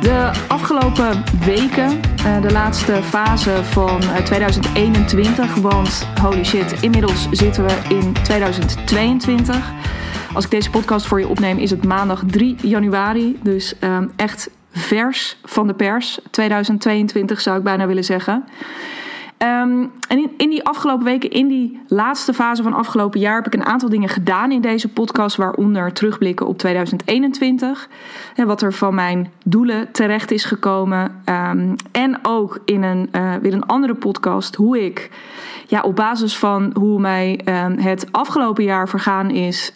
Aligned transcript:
De 0.00 0.30
afgelopen 0.48 1.24
weken, 1.44 2.00
eh, 2.24 2.42
de 2.42 2.52
laatste 2.52 3.02
fase 3.02 3.64
van 3.64 4.00
2021, 4.24 5.56
eh, 5.56 5.62
want 5.62 6.08
holy 6.22 6.44
shit, 6.44 6.82
inmiddels 6.82 7.28
zitten 7.30 7.64
we 7.64 7.78
in 7.88 8.12
2022. 8.22 9.72
Als 10.34 10.44
ik 10.44 10.50
deze 10.50 10.70
podcast 10.70 11.06
voor 11.06 11.20
je 11.20 11.28
opneem, 11.28 11.58
is 11.58 11.70
het 11.70 11.84
maandag 11.84 12.22
3 12.26 12.56
januari. 12.62 13.38
Dus 13.42 13.78
ehm, 13.78 14.06
echt 14.16 14.50
vers 14.72 15.36
van 15.44 15.66
de 15.66 15.74
pers. 15.74 16.20
2022 16.30 17.40
zou 17.40 17.58
ik 17.58 17.64
bijna 17.64 17.86
willen 17.86 18.04
zeggen. 18.04 18.44
Ehm, 19.40 19.86
en 20.08 20.18
in, 20.18 20.30
in, 20.36 20.50
die 20.50 20.64
afgelopen 20.64 21.04
weken, 21.04 21.30
in 21.30 21.48
die 21.48 21.80
laatste 21.86 22.34
fase 22.34 22.62
van 22.62 22.72
afgelopen 22.72 23.20
jaar, 23.20 23.34
heb 23.34 23.46
ik 23.46 23.54
een 23.54 23.66
aantal 23.66 23.88
dingen 23.88 24.08
gedaan 24.08 24.52
in 24.52 24.60
deze 24.60 24.88
podcast, 24.88 25.36
waaronder 25.36 25.92
terugblikken 25.92 26.46
op 26.46 26.58
2021. 26.58 27.88
En 28.34 28.46
wat 28.46 28.62
er 28.62 28.72
van 28.72 28.94
mijn 28.94 29.30
doelen 29.44 29.92
terecht 29.92 30.30
is 30.30 30.44
gekomen. 30.44 31.20
Ehm, 31.24 31.74
en 31.92 32.18
ook 32.22 32.60
in 32.64 32.82
een, 32.82 33.08
uh, 33.12 33.34
weer 33.34 33.52
een 33.52 33.66
andere 33.66 33.94
podcast, 33.94 34.54
hoe 34.54 34.84
ik 34.84 35.10
ja, 35.66 35.80
op 35.80 35.96
basis 35.96 36.38
van 36.38 36.70
hoe 36.74 37.00
mij 37.00 37.40
um, 37.44 37.78
het 37.78 38.06
afgelopen 38.10 38.64
jaar 38.64 38.88
vergaan 38.88 39.30
is, 39.30 39.72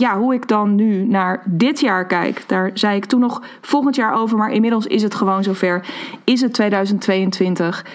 ja, 0.00 0.18
hoe 0.18 0.34
ik 0.34 0.48
dan 0.48 0.74
nu 0.74 1.04
naar 1.04 1.42
dit 1.44 1.80
jaar 1.80 2.06
kijk. 2.06 2.44
Daar 2.46 2.70
zei 2.74 2.96
ik 2.96 3.04
toen 3.04 3.20
nog 3.20 3.42
volgend 3.60 3.96
jaar 3.96 4.14
over, 4.14 4.36
maar 4.36 4.52
inmiddels 4.52 4.86
is 4.86 5.02
het 5.02 5.14
gewoon 5.14 5.42
zover. 5.42 5.86
Is 6.24 6.40
het 6.40 6.52
2022? 6.52 7.86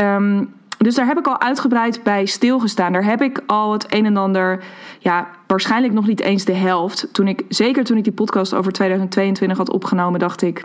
Um, 0.00 0.52
dus 0.78 0.94
daar 0.94 1.06
heb 1.06 1.18
ik 1.18 1.26
al 1.26 1.40
uitgebreid 1.40 2.02
bij 2.02 2.26
stilgestaan. 2.26 2.92
Daar 2.92 3.04
heb 3.04 3.22
ik 3.22 3.40
al 3.46 3.72
het 3.72 3.86
een 3.94 4.06
en 4.06 4.16
ander, 4.16 4.64
ja, 4.98 5.28
waarschijnlijk 5.46 5.92
nog 5.92 6.06
niet 6.06 6.20
eens 6.20 6.44
de 6.44 6.52
helft. 6.52 7.08
Toen 7.12 7.28
ik, 7.28 7.44
zeker 7.48 7.84
toen 7.84 7.96
ik 7.96 8.04
die 8.04 8.12
podcast 8.12 8.54
over 8.54 8.72
2022 8.72 9.58
had 9.58 9.70
opgenomen, 9.70 10.20
dacht 10.20 10.42
ik: 10.42 10.64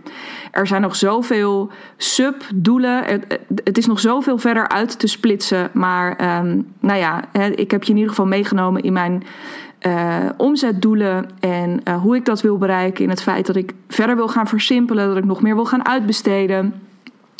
er 0.52 0.68
zijn 0.68 0.82
nog 0.82 0.96
zoveel 0.96 1.70
subdoelen. 1.98 3.04
Het, 3.04 3.40
het 3.64 3.78
is 3.78 3.86
nog 3.86 4.00
zoveel 4.00 4.38
verder 4.38 4.68
uit 4.68 5.00
te 5.00 5.08
splitsen. 5.08 5.70
Maar 5.74 6.40
um, 6.40 6.68
nou 6.80 7.00
ja, 7.00 7.24
ik 7.56 7.72
heb 7.72 7.84
je 7.84 7.90
in 7.90 7.98
ieder 7.98 8.10
geval 8.10 8.28
meegenomen 8.28 8.82
in 8.82 8.94
mijn 8.94 9.24
uh, 9.88 10.18
omzetdoelen 10.38 11.30
en 11.40 11.82
uh, 11.84 12.02
hoe 12.02 12.16
ik 12.16 12.26
dat 12.26 12.42
wil 12.42 12.58
bereiken. 12.58 13.04
In 13.04 13.10
het 13.10 13.22
feit 13.22 13.46
dat 13.46 13.56
ik 13.56 13.74
verder 13.88 14.16
wil 14.16 14.28
gaan 14.28 14.48
versimpelen, 14.48 15.08
dat 15.08 15.18
ik 15.18 15.26
nog 15.26 15.42
meer 15.42 15.56
wil 15.56 15.66
gaan 15.66 15.86
uitbesteden 15.86 16.74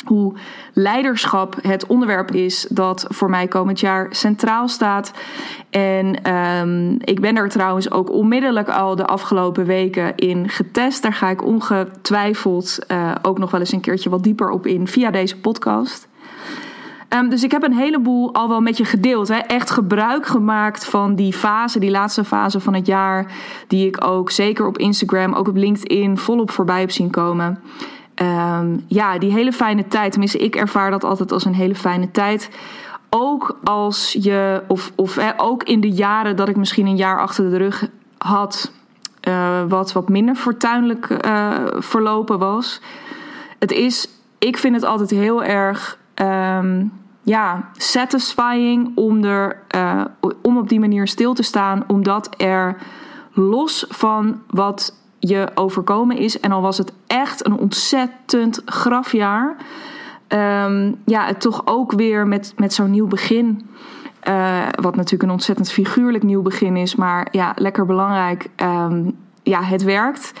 hoe 0.04 0.34
leiderschap 0.72 1.56
het 1.62 1.86
onderwerp 1.86 2.30
is 2.30 2.66
dat 2.70 3.06
voor 3.08 3.30
mij 3.30 3.48
komend 3.48 3.80
jaar 3.80 4.06
centraal 4.10 4.68
staat. 4.68 5.12
En 5.70 6.34
um, 6.34 6.96
ik 7.00 7.20
ben 7.20 7.36
er 7.36 7.48
trouwens 7.48 7.90
ook 7.90 8.10
onmiddellijk 8.10 8.68
al 8.68 8.96
de 8.96 9.06
afgelopen 9.06 9.66
weken 9.66 10.16
in 10.16 10.48
getest. 10.48 11.02
Daar 11.02 11.12
ga 11.12 11.28
ik 11.28 11.44
ongetwijfeld 11.44 12.78
uh, 12.88 13.14
ook 13.22 13.38
nog 13.38 13.50
wel 13.50 13.60
eens 13.60 13.72
een 13.72 13.80
keertje 13.80 14.10
wat 14.10 14.22
dieper 14.22 14.50
op 14.50 14.66
in 14.66 14.86
via 14.86 15.10
deze 15.10 15.40
podcast. 15.40 16.08
Um, 17.14 17.28
dus 17.28 17.42
ik 17.42 17.50
heb 17.50 17.62
een 17.62 17.72
heleboel 17.72 18.34
al 18.34 18.48
wel 18.48 18.60
met 18.60 18.76
je 18.76 18.84
gedeeld. 18.84 19.28
Hè. 19.28 19.36
Echt 19.36 19.70
gebruik 19.70 20.26
gemaakt 20.26 20.86
van 20.86 21.14
die 21.14 21.32
fase, 21.32 21.78
die 21.78 21.90
laatste 21.90 22.24
fase 22.24 22.60
van 22.60 22.74
het 22.74 22.86
jaar. 22.86 23.32
Die 23.66 23.86
ik 23.86 24.04
ook 24.04 24.30
zeker 24.30 24.66
op 24.66 24.78
Instagram, 24.78 25.32
ook 25.32 25.48
op 25.48 25.56
LinkedIn 25.56 26.18
volop 26.18 26.50
voorbij 26.50 26.80
heb 26.80 26.90
zien 26.90 27.10
komen. 27.10 27.58
Um, 28.22 28.84
ja, 28.86 29.18
die 29.18 29.32
hele 29.32 29.52
fijne 29.52 29.88
tijd. 29.88 30.10
Tenminste, 30.10 30.38
ik 30.38 30.56
ervaar 30.56 30.90
dat 30.90 31.04
altijd 31.04 31.32
als 31.32 31.44
een 31.44 31.54
hele 31.54 31.74
fijne 31.74 32.10
tijd. 32.10 32.50
Ook 33.10 33.58
als 33.64 34.16
je, 34.20 34.62
of, 34.68 34.92
of 34.96 35.18
ook 35.36 35.62
in 35.62 35.80
de 35.80 35.90
jaren 35.90 36.36
dat 36.36 36.48
ik 36.48 36.56
misschien 36.56 36.86
een 36.86 36.96
jaar 36.96 37.20
achter 37.20 37.50
de 37.50 37.56
rug 37.56 37.88
had, 38.18 38.72
uh, 39.28 39.62
wat 39.68 39.92
wat 39.92 40.08
minder 40.08 40.34
fortuinlijk 40.34 41.24
uh, 41.26 41.54
verlopen 41.78 42.38
was. 42.38 42.80
Het 43.58 43.72
is, 43.72 44.08
ik 44.38 44.56
vind 44.56 44.74
het 44.74 44.84
altijd 44.84 45.10
heel 45.10 45.44
erg. 45.44 45.98
Um, 46.20 46.92
ja, 47.22 47.70
satisfying 47.72 48.92
om, 48.94 49.24
er, 49.24 49.62
uh, 49.76 50.04
om 50.42 50.58
op 50.58 50.68
die 50.68 50.80
manier 50.80 51.08
stil 51.08 51.34
te 51.34 51.42
staan, 51.42 51.84
omdat 51.86 52.34
er 52.36 52.76
los 53.32 53.84
van 53.88 54.40
wat 54.50 54.94
je 55.18 55.48
overkomen 55.54 56.16
is. 56.16 56.40
En 56.40 56.52
al 56.52 56.62
was 56.62 56.78
het 56.78 56.92
echt 57.06 57.46
een 57.46 57.56
ontzettend 57.56 58.62
grafjaar. 58.64 59.56
Um, 60.28 61.00
ja, 61.04 61.26
het 61.26 61.40
toch 61.40 61.62
ook 61.64 61.92
weer 61.92 62.26
met, 62.26 62.52
met 62.56 62.72
zo'n 62.72 62.90
nieuw 62.90 63.06
begin. 63.06 63.68
Uh, 64.28 64.66
wat 64.80 64.96
natuurlijk 64.96 65.22
een 65.22 65.30
ontzettend 65.30 65.72
figuurlijk 65.72 66.24
nieuw 66.24 66.42
begin 66.42 66.76
is. 66.76 66.94
Maar 66.94 67.28
ja, 67.30 67.52
lekker 67.56 67.86
belangrijk. 67.86 68.46
Um, 68.56 69.16
ja, 69.42 69.62
het 69.62 69.82
werkt. 69.82 70.32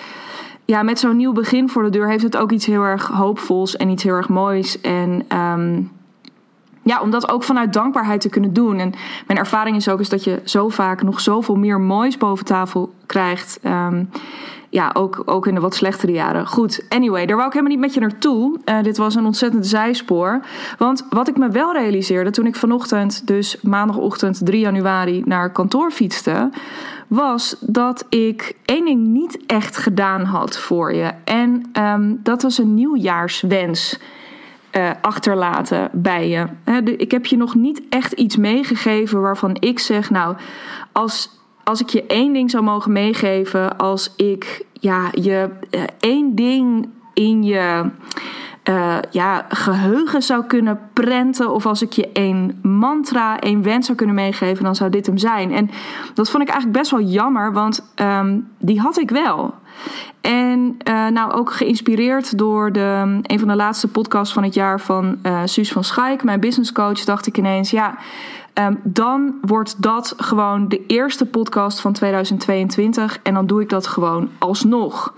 Ja, 0.70 0.82
met 0.82 0.98
zo'n 0.98 1.16
nieuw 1.16 1.32
begin 1.32 1.68
voor 1.68 1.82
de 1.82 1.90
deur 1.90 2.08
heeft 2.08 2.22
het 2.22 2.36
ook 2.36 2.50
iets 2.50 2.66
heel 2.66 2.82
erg 2.82 3.06
hoopvols 3.06 3.76
en 3.76 3.88
iets 3.88 4.02
heel 4.02 4.14
erg 4.14 4.28
moois. 4.28 4.80
En 4.80 5.24
um, 5.36 5.90
ja, 6.82 7.00
om 7.00 7.10
dat 7.10 7.30
ook 7.30 7.42
vanuit 7.42 7.72
dankbaarheid 7.72 8.20
te 8.20 8.28
kunnen 8.28 8.52
doen. 8.52 8.78
En 8.78 8.92
mijn 9.26 9.38
ervaring 9.38 9.76
is 9.76 9.88
ook 9.88 10.00
is 10.00 10.08
dat 10.08 10.24
je 10.24 10.40
zo 10.44 10.68
vaak 10.68 11.02
nog 11.02 11.20
zoveel 11.20 11.54
meer 11.54 11.80
moois 11.80 12.16
boven 12.16 12.44
tafel 12.44 12.92
krijgt. 13.06 13.60
Um, 13.64 14.10
ja, 14.70 14.90
ook, 14.94 15.22
ook 15.24 15.46
in 15.46 15.54
de 15.54 15.60
wat 15.60 15.74
slechtere 15.74 16.12
jaren. 16.12 16.46
Goed, 16.46 16.84
anyway, 16.88 17.26
daar 17.26 17.36
wou 17.36 17.48
ik 17.48 17.54
helemaal 17.54 17.74
niet 17.74 17.84
met 17.84 17.94
je 17.94 18.00
naartoe. 18.00 18.58
Uh, 18.64 18.82
dit 18.82 18.96
was 18.96 19.14
een 19.14 19.26
ontzettend 19.26 19.66
zijspoor. 19.66 20.40
Want 20.78 21.06
wat 21.10 21.28
ik 21.28 21.36
me 21.36 21.48
wel 21.48 21.72
realiseerde 21.72 22.30
toen 22.30 22.46
ik 22.46 22.56
vanochtend, 22.56 23.26
dus 23.26 23.60
maandagochtend 23.62 24.46
3 24.46 24.60
januari, 24.60 25.22
naar 25.24 25.52
kantoor 25.52 25.90
fietste, 25.90 26.50
was 27.06 27.56
dat 27.60 28.06
ik 28.08 28.56
één 28.64 28.84
ding 28.84 29.06
niet 29.06 29.46
echt 29.46 29.76
gedaan 29.76 30.24
had 30.24 30.58
voor 30.58 30.94
je. 30.94 31.12
En 31.24 31.70
um, 31.72 32.20
dat 32.22 32.42
was 32.42 32.58
een 32.58 32.74
nieuwjaarswens. 32.74 33.98
Uh, 34.76 34.90
achterlaten 35.00 35.90
bij 35.92 36.28
je. 36.28 36.46
ik 36.96 37.10
heb 37.10 37.26
je 37.26 37.36
nog 37.36 37.54
niet 37.54 37.82
echt 37.88 38.12
iets 38.12 38.36
meegegeven 38.36 39.20
waarvan 39.20 39.56
ik 39.60 39.78
zeg, 39.78 40.10
nou, 40.10 40.36
als 40.92 41.39
als 41.70 41.80
ik 41.80 41.88
je 41.88 42.06
één 42.06 42.32
ding 42.32 42.50
zou 42.50 42.64
mogen 42.64 42.92
meegeven, 42.92 43.78
als 43.78 44.12
ik 44.16 44.64
ja, 44.72 45.08
je 45.12 45.50
uh, 45.70 45.82
één 46.00 46.34
ding 46.34 46.88
in 47.14 47.42
je 47.42 47.90
uh, 48.68 48.96
ja, 49.10 49.46
geheugen 49.48 50.22
zou 50.22 50.44
kunnen 50.44 50.80
prenten, 50.92 51.54
of 51.54 51.66
als 51.66 51.82
ik 51.82 51.92
je 51.92 52.12
één 52.12 52.58
mantra, 52.62 53.38
één 53.38 53.62
wens 53.62 53.86
zou 53.86 53.98
kunnen 53.98 54.14
meegeven, 54.14 54.64
dan 54.64 54.74
zou 54.74 54.90
dit 54.90 55.06
hem 55.06 55.18
zijn. 55.18 55.52
En 55.52 55.70
dat 56.14 56.30
vond 56.30 56.42
ik 56.42 56.48
eigenlijk 56.48 56.78
best 56.78 56.90
wel 56.90 57.00
jammer, 57.00 57.52
want 57.52 57.92
um, 57.96 58.48
die 58.58 58.80
had 58.80 58.98
ik 58.98 59.10
wel. 59.10 59.54
En 60.20 60.76
uh, 60.88 61.06
nou 61.08 61.32
ook 61.32 61.52
geïnspireerd 61.52 62.38
door 62.38 62.72
de, 62.72 63.20
een 63.22 63.38
van 63.38 63.48
de 63.48 63.56
laatste 63.56 63.88
podcasts 63.88 64.34
van 64.34 64.42
het 64.42 64.54
jaar 64.54 64.80
van 64.80 65.18
uh, 65.22 65.40
Suus 65.44 65.72
van 65.72 65.84
Schaik, 65.84 66.24
mijn 66.24 66.40
business 66.40 66.72
coach, 66.72 67.04
dacht 67.04 67.26
ik 67.26 67.38
ineens, 67.38 67.70
ja, 67.70 67.98
Um, 68.54 68.80
dan 68.82 69.38
wordt 69.42 69.82
dat 69.82 70.14
gewoon 70.16 70.68
de 70.68 70.86
eerste 70.86 71.26
podcast 71.26 71.80
van 71.80 71.92
2022 71.92 73.18
en 73.22 73.34
dan 73.34 73.46
doe 73.46 73.60
ik 73.60 73.68
dat 73.68 73.86
gewoon 73.86 74.30
alsnog. 74.38 75.14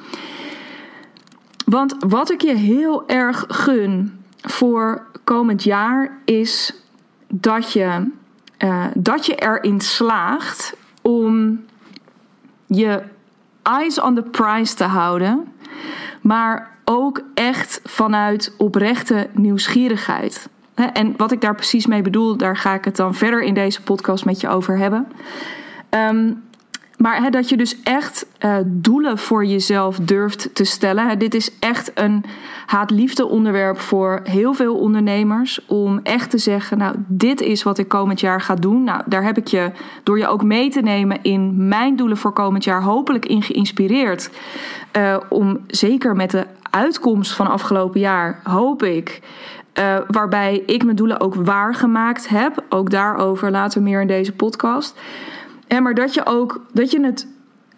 Want 1.64 1.96
wat 1.98 2.30
ik 2.30 2.40
je 2.40 2.54
heel 2.54 3.08
erg 3.08 3.44
gun 3.48 4.20
voor 4.40 5.06
komend 5.24 5.62
jaar 5.62 6.18
is 6.24 6.74
dat 7.28 7.72
je, 7.72 8.10
uh, 8.58 8.84
dat 8.94 9.26
je 9.26 9.34
erin 9.34 9.80
slaagt 9.80 10.76
om 11.02 11.64
je 12.66 13.02
eyes 13.62 14.00
on 14.00 14.14
the 14.14 14.22
prize 14.22 14.74
te 14.74 14.84
houden, 14.84 15.52
maar 16.20 16.70
ook 16.84 17.22
echt 17.34 17.80
vanuit 17.84 18.54
oprechte 18.58 19.28
nieuwsgierigheid. 19.32 20.48
En 20.74 21.14
wat 21.16 21.32
ik 21.32 21.40
daar 21.40 21.54
precies 21.54 21.86
mee 21.86 22.02
bedoel, 22.02 22.36
daar 22.36 22.56
ga 22.56 22.74
ik 22.74 22.84
het 22.84 22.96
dan 22.96 23.14
verder 23.14 23.42
in 23.42 23.54
deze 23.54 23.82
podcast 23.82 24.24
met 24.24 24.40
je 24.40 24.48
over 24.48 24.78
hebben. 24.78 25.06
Um, 25.90 26.42
maar 27.02 27.30
dat 27.30 27.48
je 27.48 27.56
dus 27.56 27.82
echt 27.82 28.26
uh, 28.40 28.56
doelen 28.66 29.18
voor 29.18 29.44
jezelf 29.44 29.96
durft 29.96 30.54
te 30.54 30.64
stellen. 30.64 31.18
dit 31.18 31.34
is 31.34 31.58
echt 31.58 31.90
een 31.94 32.24
haat-liefde 32.66 33.26
onderwerp 33.26 33.80
voor 33.80 34.20
heel 34.24 34.54
veel 34.54 34.76
ondernemers. 34.76 35.66
Om 35.66 36.00
echt 36.02 36.30
te 36.30 36.38
zeggen, 36.38 36.78
nou, 36.78 36.94
dit 37.06 37.40
is 37.40 37.62
wat 37.62 37.78
ik 37.78 37.88
komend 37.88 38.20
jaar 38.20 38.40
ga 38.40 38.54
doen. 38.54 38.84
Nou, 38.84 39.02
daar 39.06 39.24
heb 39.24 39.38
ik 39.38 39.46
je, 39.46 39.70
door 40.02 40.18
je 40.18 40.26
ook 40.26 40.42
mee 40.42 40.70
te 40.70 40.80
nemen 40.80 41.22
in 41.22 41.68
mijn 41.68 41.96
doelen 41.96 42.16
voor 42.16 42.32
komend 42.32 42.64
jaar, 42.64 42.82
hopelijk 42.82 43.26
in 43.26 43.42
geïnspireerd. 43.42 44.30
Uh, 44.96 45.16
om 45.28 45.58
zeker 45.66 46.16
met 46.16 46.30
de 46.30 46.46
uitkomst 46.72 47.32
van 47.32 47.46
afgelopen 47.46 48.00
jaar, 48.00 48.40
hoop 48.42 48.82
ik, 48.82 49.20
uh, 49.78 49.96
waarbij 50.08 50.62
ik 50.66 50.84
mijn 50.84 50.96
doelen 50.96 51.20
ook 51.20 51.34
waargemaakt 51.34 52.28
heb. 52.28 52.64
Ook 52.68 52.90
daarover 52.90 53.50
later 53.50 53.82
meer 53.82 54.00
in 54.00 54.06
deze 54.06 54.32
podcast. 54.32 54.98
En 55.66 55.82
maar 55.82 55.94
dat 55.94 56.14
je 56.14 56.26
ook 56.26 56.60
dat 56.72 56.90
je 56.90 57.04
het 57.04 57.26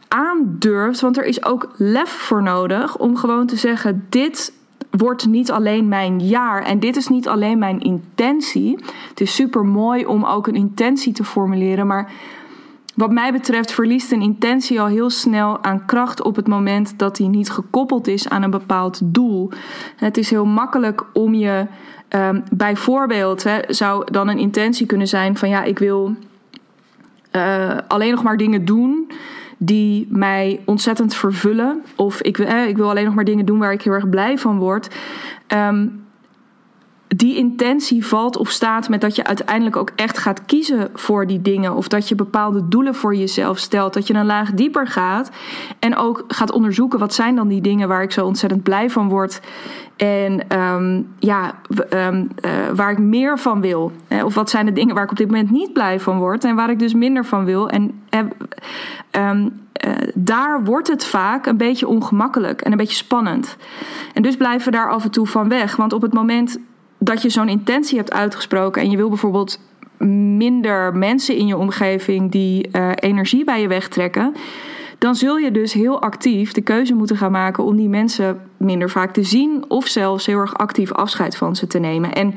aandurft, 0.08 1.00
want 1.00 1.17
er 1.17 1.25
is 1.25 1.44
ook 1.44 1.69
lef 1.76 2.11
voor 2.11 2.43
nodig 2.43 2.99
om 2.99 3.17
gewoon 3.17 3.46
te 3.46 3.56
zeggen: 3.56 4.06
dit 4.08 4.52
wordt 4.91 5.26
niet 5.26 5.50
alleen 5.50 5.88
mijn 5.88 6.20
jaar 6.20 6.62
en 6.62 6.81
dit 6.81 6.97
is 6.97 7.08
niet 7.08 7.29
alleen 7.29 7.58
mijn 7.58 7.81
intentie. 7.81 8.79
Het 9.08 9.20
is 9.20 9.35
super 9.35 9.64
mooi 9.64 10.06
om 10.06 10.25
ook 10.25 10.47
een 10.47 10.55
intentie 10.55 11.12
te 11.12 11.25
formuleren, 11.25 11.87
maar 11.87 12.12
wat 12.94 13.11
mij 13.11 13.32
betreft 13.32 13.73
verliest 13.73 14.12
een 14.12 14.23
intentie 14.23 14.81
al 14.81 14.87
heel 14.87 15.11
snel 15.11 15.62
aan 15.62 15.87
kracht 15.87 16.23
op 16.23 16.37
het 16.37 16.46
moment 16.46 16.99
dat 16.99 17.17
die 17.17 17.29
niet 17.29 17.50
gekoppeld 17.50 18.06
is 18.06 18.29
aan 18.29 18.43
een 18.43 18.50
bepaald 18.50 19.00
doel. 19.05 19.50
Het 19.96 20.17
is 20.17 20.31
heel 20.31 20.46
makkelijk 20.46 21.05
om 21.12 21.35
je 21.35 21.67
um, 22.08 22.43
bijvoorbeeld 22.50 23.44
hè, 23.44 23.58
zou 23.69 24.12
dan 24.12 24.29
een 24.29 24.38
intentie 24.38 24.87
kunnen 24.87 25.08
zijn 25.08 25.37
van 25.37 25.49
ja, 25.49 25.62
ik 25.62 25.79
wil 25.79 26.17
uh, 27.32 27.76
alleen 27.88 28.11
nog 28.11 28.23
maar 28.23 28.37
dingen 28.37 28.64
doen 28.64 29.11
die 29.58 30.06
mij 30.11 30.61
ontzettend 30.64 31.14
vervullen. 31.14 31.82
Of 31.97 32.23
ik, 32.23 32.38
eh, 32.38 32.69
ik 32.69 32.76
wil 32.76 32.90
alleen 32.90 33.05
nog 33.05 33.14
maar 33.14 33.25
dingen 33.25 33.47
doen 33.47 33.58
waar 33.58 33.73
ik 33.73 33.82
heel 33.82 33.93
erg 33.93 34.08
blij 34.08 34.38
van 34.38 34.58
word. 34.58 34.94
Um, 35.49 36.03
die 37.16 37.37
intentie 37.37 38.06
valt 38.06 38.37
of 38.37 38.50
staat 38.50 38.88
met 38.88 39.00
dat 39.00 39.16
je 39.16 39.25
uiteindelijk 39.25 39.76
ook 39.76 39.90
echt 39.96 40.19
gaat 40.19 40.44
kiezen 40.44 40.88
voor 40.94 41.26
die 41.26 41.43
dingen. 41.43 41.75
Of 41.75 41.88
dat 41.88 42.08
je 42.08 42.14
bepaalde 42.14 42.69
doelen 42.69 42.94
voor 42.94 43.14
jezelf 43.14 43.58
stelt. 43.58 43.94
Dat 43.94 44.06
je 44.06 44.14
een 44.14 44.26
laag 44.26 44.52
dieper 44.52 44.87
gaat. 44.87 45.31
En 45.78 45.96
ook 45.96 46.25
gaat 46.28 46.52
onderzoeken 46.52 46.99
wat 46.99 47.14
zijn 47.14 47.34
dan 47.34 47.49
die 47.49 47.61
dingen 47.61 47.88
waar 47.88 48.02
ik 48.02 48.12
zo 48.12 48.26
ontzettend 48.26 48.62
blij 48.62 48.90
van 48.90 49.08
word. 49.08 49.40
En 49.96 50.58
um, 50.61 51.14
ja, 51.19 51.55
um, 51.90 52.28
uh, 52.44 52.50
waar 52.75 52.90
ik 52.90 52.99
meer 52.99 53.38
van 53.38 53.61
wil. 53.61 53.93
Of 54.25 54.34
wat 54.34 54.50
zijn 54.50 54.66
de 54.66 54.72
dingen 54.72 54.94
waar 54.94 55.05
ik 55.05 55.11
op 55.11 55.16
dit 55.16 55.31
moment 55.31 55.50
niet 55.50 55.72
blij 55.72 56.00
van 56.00 56.19
word. 56.19 56.44
En 56.44 56.55
waar 56.55 56.70
ik 56.70 56.78
dus 56.78 56.94
minder 56.94 57.25
van 57.25 57.44
wil. 57.44 57.69
En 57.69 58.02
um, 59.11 59.62
uh, 59.87 59.93
daar 60.14 60.64
wordt 60.64 60.88
het 60.88 61.06
vaak 61.06 61.46
een 61.46 61.56
beetje 61.56 61.88
ongemakkelijk 61.88 62.61
en 62.61 62.70
een 62.70 62.78
beetje 62.78 62.94
spannend. 62.94 63.56
En 64.12 64.22
dus 64.22 64.37
blijven 64.37 64.72
we 64.72 64.76
daar 64.76 64.90
af 64.90 65.05
en 65.05 65.11
toe 65.11 65.26
van 65.26 65.49
weg. 65.49 65.76
Want 65.76 65.93
op 65.93 66.02
het 66.02 66.12
moment 66.12 66.58
dat 67.04 67.22
je 67.22 67.30
zo'n 67.30 67.48
intentie 67.48 67.96
hebt 67.96 68.12
uitgesproken 68.12 68.82
en 68.82 68.90
je 68.90 68.96
wil 68.96 69.08
bijvoorbeeld 69.08 69.60
minder 70.36 70.96
mensen 70.96 71.36
in 71.36 71.46
je 71.46 71.56
omgeving 71.56 72.30
die 72.30 72.68
uh, 72.72 72.90
energie 72.94 73.44
bij 73.44 73.60
je 73.60 73.68
wegtrekken, 73.68 74.34
dan 74.98 75.14
zul 75.14 75.36
je 75.36 75.50
dus 75.50 75.72
heel 75.72 76.00
actief 76.00 76.52
de 76.52 76.60
keuze 76.60 76.94
moeten 76.94 77.16
gaan 77.16 77.32
maken 77.32 77.64
om 77.64 77.76
die 77.76 77.88
mensen 77.88 78.40
minder 78.56 78.90
vaak 78.90 79.12
te 79.12 79.22
zien 79.22 79.64
of 79.68 79.86
zelfs 79.86 80.26
heel 80.26 80.38
erg 80.38 80.54
actief 80.54 80.92
afscheid 80.92 81.36
van 81.36 81.56
ze 81.56 81.66
te 81.66 81.78
nemen. 81.78 82.12
En 82.12 82.34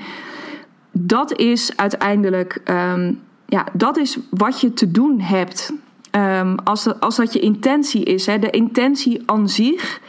dat 0.92 1.38
is 1.38 1.78
uiteindelijk, 1.78 2.62
um, 2.66 3.20
ja, 3.46 3.66
dat 3.74 3.98
is 3.98 4.18
wat 4.30 4.62
je 4.62 4.74
te 4.74 4.92
doen 4.92 5.20
hebt. 5.20 5.74
Um, 6.12 6.56
als, 6.64 6.84
dat, 6.84 7.00
als 7.00 7.16
dat 7.16 7.34
je 7.34 7.40
intentie 7.40 8.04
is, 8.04 8.26
hè, 8.26 8.40
de 8.40 8.50
intentie 8.50 9.24
aan 9.26 9.50
zich 9.50 10.02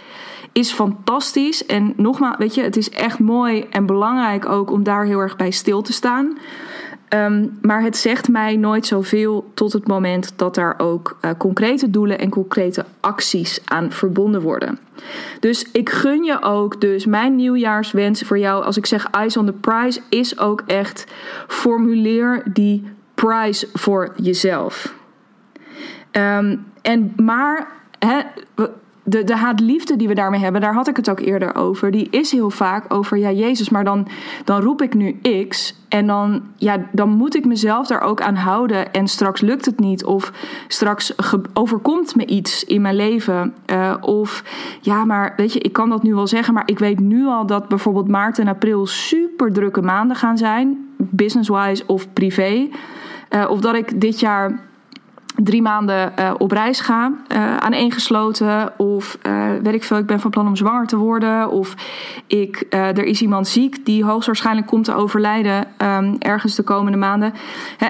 is 0.52 0.72
fantastisch. 0.72 1.66
En 1.66 1.92
nogmaals, 1.96 2.36
weet 2.38 2.54
je, 2.54 2.62
het 2.62 2.76
is 2.76 2.90
echt 2.90 3.18
mooi 3.18 3.66
en 3.70 3.86
belangrijk 3.86 4.48
ook 4.48 4.70
om 4.70 4.82
daar 4.82 5.04
heel 5.04 5.18
erg 5.18 5.36
bij 5.36 5.50
stil 5.50 5.82
te 5.82 5.92
staan. 5.92 6.38
Um, 7.14 7.58
maar 7.62 7.82
het 7.82 7.96
zegt 7.96 8.28
mij 8.28 8.56
nooit 8.56 8.86
zoveel 8.86 9.50
tot 9.54 9.72
het 9.72 9.86
moment 9.86 10.32
dat 10.36 10.54
daar 10.54 10.74
ook 10.78 11.18
uh, 11.20 11.30
concrete 11.38 11.90
doelen 11.90 12.18
en 12.18 12.30
concrete 12.30 12.84
acties 13.00 13.60
aan 13.64 13.92
verbonden 13.92 14.42
worden. 14.42 14.78
Dus 15.40 15.70
ik 15.72 15.90
gun 15.90 16.24
je 16.24 16.42
ook, 16.42 16.80
dus 16.80 17.06
mijn 17.06 17.36
nieuwjaarswens 17.36 18.22
voor 18.22 18.38
jou, 18.38 18.64
als 18.64 18.76
ik 18.76 18.86
zeg 18.86 19.10
eyes 19.10 19.36
on 19.36 19.46
the 19.46 19.52
prize, 19.52 20.00
is 20.08 20.38
ook 20.38 20.62
echt 20.66 21.06
formuleer 21.46 22.42
die 22.52 22.84
prize 23.14 23.68
voor 23.72 24.12
jezelf. 24.16 24.94
Um, 26.12 26.66
en 26.82 27.12
maar, 27.16 27.68
hè, 27.98 28.20
de, 29.08 29.24
de 29.24 29.36
haatliefde 29.36 29.96
die 29.96 30.08
we 30.08 30.14
daarmee 30.14 30.40
hebben, 30.40 30.60
daar 30.60 30.74
had 30.74 30.88
ik 30.88 30.96
het 30.96 31.10
ook 31.10 31.20
eerder 31.20 31.54
over. 31.54 31.90
Die 31.90 32.08
is 32.10 32.32
heel 32.32 32.50
vaak 32.50 32.94
over, 32.94 33.18
ja, 33.18 33.30
Jezus, 33.30 33.68
maar 33.68 33.84
dan, 33.84 34.08
dan 34.44 34.62
roep 34.62 34.82
ik 34.82 34.94
nu 34.94 35.18
X. 35.48 35.76
En 35.88 36.06
dan, 36.06 36.42
ja, 36.56 36.86
dan 36.92 37.08
moet 37.08 37.36
ik 37.36 37.44
mezelf 37.44 37.86
daar 37.86 38.00
ook 38.00 38.20
aan 38.20 38.34
houden. 38.34 38.92
En 38.92 39.08
straks 39.08 39.40
lukt 39.40 39.64
het 39.64 39.80
niet. 39.80 40.04
Of 40.04 40.32
straks 40.68 41.14
overkomt 41.54 42.16
me 42.16 42.26
iets 42.26 42.64
in 42.64 42.80
mijn 42.80 42.96
leven. 42.96 43.54
Uh, 43.66 43.94
of 44.00 44.44
ja, 44.80 45.04
maar 45.04 45.32
weet 45.36 45.52
je, 45.52 45.58
ik 45.58 45.72
kan 45.72 45.88
dat 45.88 46.02
nu 46.02 46.14
wel 46.14 46.26
zeggen. 46.26 46.54
Maar 46.54 46.62
ik 46.66 46.78
weet 46.78 47.00
nu 47.00 47.26
al 47.26 47.46
dat 47.46 47.68
bijvoorbeeld 47.68 48.08
maart 48.08 48.38
en 48.38 48.48
april 48.48 48.86
super 48.86 49.52
drukke 49.52 49.82
maanden 49.82 50.16
gaan 50.16 50.38
zijn. 50.38 50.88
Business-wise 50.96 51.84
of 51.86 52.12
privé. 52.12 52.68
Uh, 53.30 53.50
of 53.50 53.60
dat 53.60 53.74
ik 53.74 54.00
dit 54.00 54.20
jaar 54.20 54.67
drie 55.42 55.62
maanden 55.62 56.12
uh, 56.18 56.30
op 56.38 56.50
reis 56.50 56.80
ga, 56.80 57.12
uh, 57.32 57.56
aaneengesloten. 57.56 58.72
Of 58.76 59.18
uh, 59.26 59.50
weet 59.62 59.74
ik 59.74 59.84
veel, 59.84 59.96
ik 59.96 60.06
ben 60.06 60.20
van 60.20 60.30
plan 60.30 60.46
om 60.46 60.56
zwanger 60.56 60.86
te 60.86 60.96
worden. 60.96 61.50
Of 61.50 61.74
ik, 62.26 62.66
er 62.70 63.04
is 63.04 63.22
iemand 63.22 63.48
ziek 63.48 63.84
die 63.84 64.04
hoogstwaarschijnlijk 64.04 64.66
komt 64.66 64.84
te 64.84 64.94
overlijden 64.94 65.66
um, 65.78 66.16
ergens 66.18 66.54
de 66.54 66.62
komende 66.62 66.98
maanden. 66.98 67.32
Hè, 67.76 67.88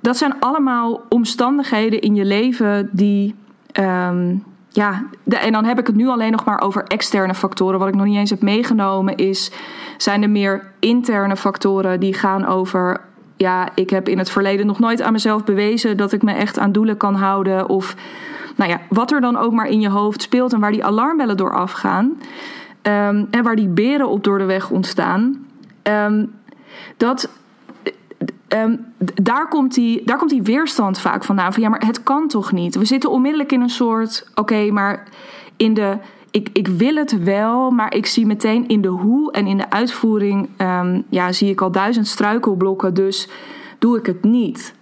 dat 0.00 0.16
zijn 0.16 0.40
allemaal 0.40 1.00
omstandigheden 1.08 2.00
in 2.00 2.14
je 2.14 2.24
leven 2.24 2.88
die. 2.92 3.34
Um, 3.80 4.44
ja, 4.70 5.04
en 5.24 5.52
dan 5.52 5.64
heb 5.64 5.78
ik 5.78 5.86
het 5.86 5.96
nu 5.96 6.08
alleen 6.08 6.30
nog 6.30 6.44
maar 6.44 6.60
over 6.60 6.84
externe 6.84 7.34
factoren. 7.34 7.78
Wat 7.78 7.88
ik 7.88 7.94
nog 7.94 8.04
niet 8.04 8.16
eens 8.16 8.30
heb 8.30 8.42
meegenomen 8.42 9.16
is, 9.16 9.52
zijn 9.96 10.22
er 10.22 10.30
meer 10.30 10.72
interne 10.78 11.36
factoren 11.36 12.00
die 12.00 12.14
gaan 12.14 12.46
over 12.46 13.00
ja, 13.38 13.68
ik 13.74 13.90
heb 13.90 14.08
in 14.08 14.18
het 14.18 14.30
verleden 14.30 14.66
nog 14.66 14.78
nooit 14.78 15.02
aan 15.02 15.12
mezelf 15.12 15.44
bewezen 15.44 15.96
dat 15.96 16.12
ik 16.12 16.22
me 16.22 16.32
echt 16.32 16.58
aan 16.58 16.72
doelen 16.72 16.96
kan 16.96 17.14
houden. 17.14 17.68
Of 17.68 17.96
nou 18.56 18.70
ja, 18.70 18.80
wat 18.88 19.10
er 19.10 19.20
dan 19.20 19.36
ook 19.36 19.52
maar 19.52 19.68
in 19.68 19.80
je 19.80 19.88
hoofd 19.88 20.22
speelt 20.22 20.52
en 20.52 20.60
waar 20.60 20.72
die 20.72 20.84
alarmbellen 20.84 21.36
door 21.36 21.54
afgaan. 21.54 22.04
Um, 22.82 23.26
en 23.30 23.42
waar 23.42 23.56
die 23.56 23.68
beren 23.68 24.08
op 24.08 24.24
door 24.24 24.38
de 24.38 24.44
weg 24.44 24.70
ontstaan. 24.70 25.46
Um, 25.82 26.34
dat, 26.96 27.28
um, 28.48 28.86
daar, 29.22 29.48
komt 29.48 29.74
die, 29.74 30.04
daar 30.04 30.18
komt 30.18 30.30
die 30.30 30.42
weerstand 30.42 31.00
vaak 31.00 31.24
vandaan. 31.24 31.52
Van 31.52 31.62
ja, 31.62 31.68
maar 31.68 31.86
het 31.86 32.02
kan 32.02 32.28
toch 32.28 32.52
niet? 32.52 32.74
We 32.74 32.84
zitten 32.84 33.10
onmiddellijk 33.10 33.52
in 33.52 33.60
een 33.60 33.70
soort. 33.70 34.30
Oké, 34.34 34.70
maar 34.70 35.02
in 35.56 35.74
de 35.74 35.96
ik, 36.38 36.48
ik 36.52 36.66
wil 36.66 36.94
het 36.94 37.22
wel, 37.24 37.70
maar 37.70 37.94
ik 37.94 38.06
zie 38.06 38.26
meteen 38.26 38.68
in 38.68 38.80
de 38.80 38.88
hoe 38.88 39.32
en 39.32 39.46
in 39.46 39.56
de 39.56 39.70
uitvoering, 39.70 40.48
um, 40.58 41.04
ja, 41.08 41.32
zie 41.32 41.50
ik 41.50 41.60
al 41.60 41.70
duizend 41.70 42.06
struikelblokken, 42.06 42.94
dus 42.94 43.28
doe 43.78 43.98
ik 43.98 44.06
het 44.06 44.24
niet. 44.24 44.74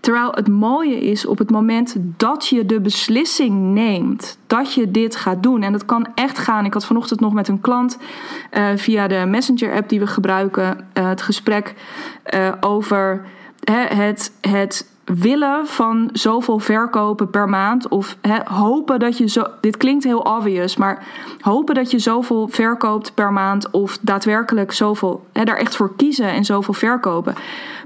Terwijl 0.00 0.32
het 0.32 0.48
mooie 0.48 1.00
is 1.00 1.26
op 1.26 1.38
het 1.38 1.50
moment 1.50 1.96
dat 2.16 2.46
je 2.46 2.66
de 2.66 2.80
beslissing 2.80 3.74
neemt 3.74 4.38
dat 4.46 4.74
je 4.74 4.90
dit 4.90 5.16
gaat 5.16 5.42
doen. 5.42 5.62
En 5.62 5.72
dat 5.72 5.84
kan 5.84 6.06
echt 6.14 6.38
gaan. 6.38 6.64
Ik 6.64 6.72
had 6.72 6.86
vanochtend 6.86 7.20
nog 7.20 7.32
met 7.32 7.48
een 7.48 7.60
klant 7.60 7.98
uh, 8.52 8.68
via 8.76 9.06
de 9.06 9.24
Messenger-app 9.26 9.88
die 9.88 10.00
we 10.00 10.06
gebruiken 10.06 10.88
uh, 10.98 11.08
het 11.08 11.22
gesprek 11.22 11.74
uh, 12.34 12.52
over 12.60 13.24
het, 13.70 14.32
het 14.40 14.86
willen 15.14 15.66
van 15.66 16.08
zoveel 16.12 16.58
verkopen 16.58 17.30
per 17.30 17.48
maand. 17.48 17.88
Of 17.88 18.16
hopen 18.44 18.98
dat 18.98 19.18
je 19.18 19.28
zo. 19.28 19.46
Dit 19.60 19.76
klinkt 19.76 20.04
heel 20.04 20.18
obvious, 20.18 20.76
maar 20.76 21.06
hopen 21.40 21.74
dat 21.74 21.90
je 21.90 21.98
zoveel 21.98 22.48
verkoopt 22.48 23.14
per 23.14 23.32
maand. 23.32 23.70
Of 23.70 23.98
daadwerkelijk 24.00 24.72
zoveel. 24.72 25.26
daar 25.32 25.56
echt 25.56 25.76
voor 25.76 25.96
kiezen 25.96 26.28
en 26.28 26.44
zoveel 26.44 26.74
verkopen. 26.74 27.34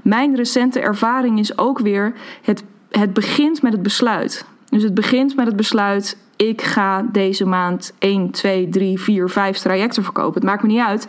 Mijn 0.03 0.35
recente 0.35 0.79
ervaring 0.79 1.39
is 1.39 1.57
ook 1.57 1.79
weer. 1.79 2.13
Het, 2.41 2.63
het 2.89 3.13
begint 3.13 3.61
met 3.61 3.71
het 3.71 3.83
besluit. 3.83 4.45
Dus 4.69 4.83
het 4.83 4.93
begint 4.93 5.35
met 5.35 5.47
het 5.47 5.55
besluit. 5.55 6.17
Ik 6.35 6.61
ga 6.61 7.05
deze 7.11 7.45
maand 7.45 7.93
1, 7.99 8.31
2, 8.31 8.69
3, 8.69 8.99
4, 8.99 9.29
5 9.29 9.57
trajecten 9.57 10.03
verkopen. 10.03 10.33
Het 10.33 10.43
maakt 10.43 10.61
me 10.61 10.67
niet 10.67 10.79
uit. 10.79 11.07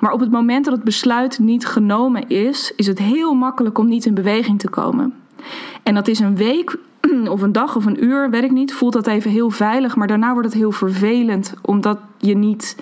Maar 0.00 0.12
op 0.12 0.20
het 0.20 0.30
moment 0.30 0.64
dat 0.64 0.74
het 0.74 0.84
besluit 0.84 1.38
niet 1.38 1.66
genomen 1.66 2.28
is, 2.28 2.72
is 2.76 2.86
het 2.86 2.98
heel 2.98 3.34
makkelijk 3.34 3.78
om 3.78 3.88
niet 3.88 4.04
in 4.04 4.14
beweging 4.14 4.58
te 4.58 4.68
komen. 4.68 5.14
En 5.82 5.94
dat 5.94 6.08
is 6.08 6.18
een 6.18 6.36
week 6.36 6.76
of 7.28 7.42
een 7.42 7.52
dag 7.52 7.76
of 7.76 7.86
een 7.86 8.04
uur, 8.04 8.30
weet 8.30 8.44
ik 8.44 8.50
niet. 8.50 8.74
Voelt 8.74 8.92
dat 8.92 9.06
even 9.06 9.30
heel 9.30 9.50
veilig, 9.50 9.96
maar 9.96 10.06
daarna 10.06 10.32
wordt 10.32 10.48
het 10.48 10.56
heel 10.56 10.72
vervelend 10.72 11.54
omdat 11.62 11.98
je 12.18 12.36
niet 12.36 12.76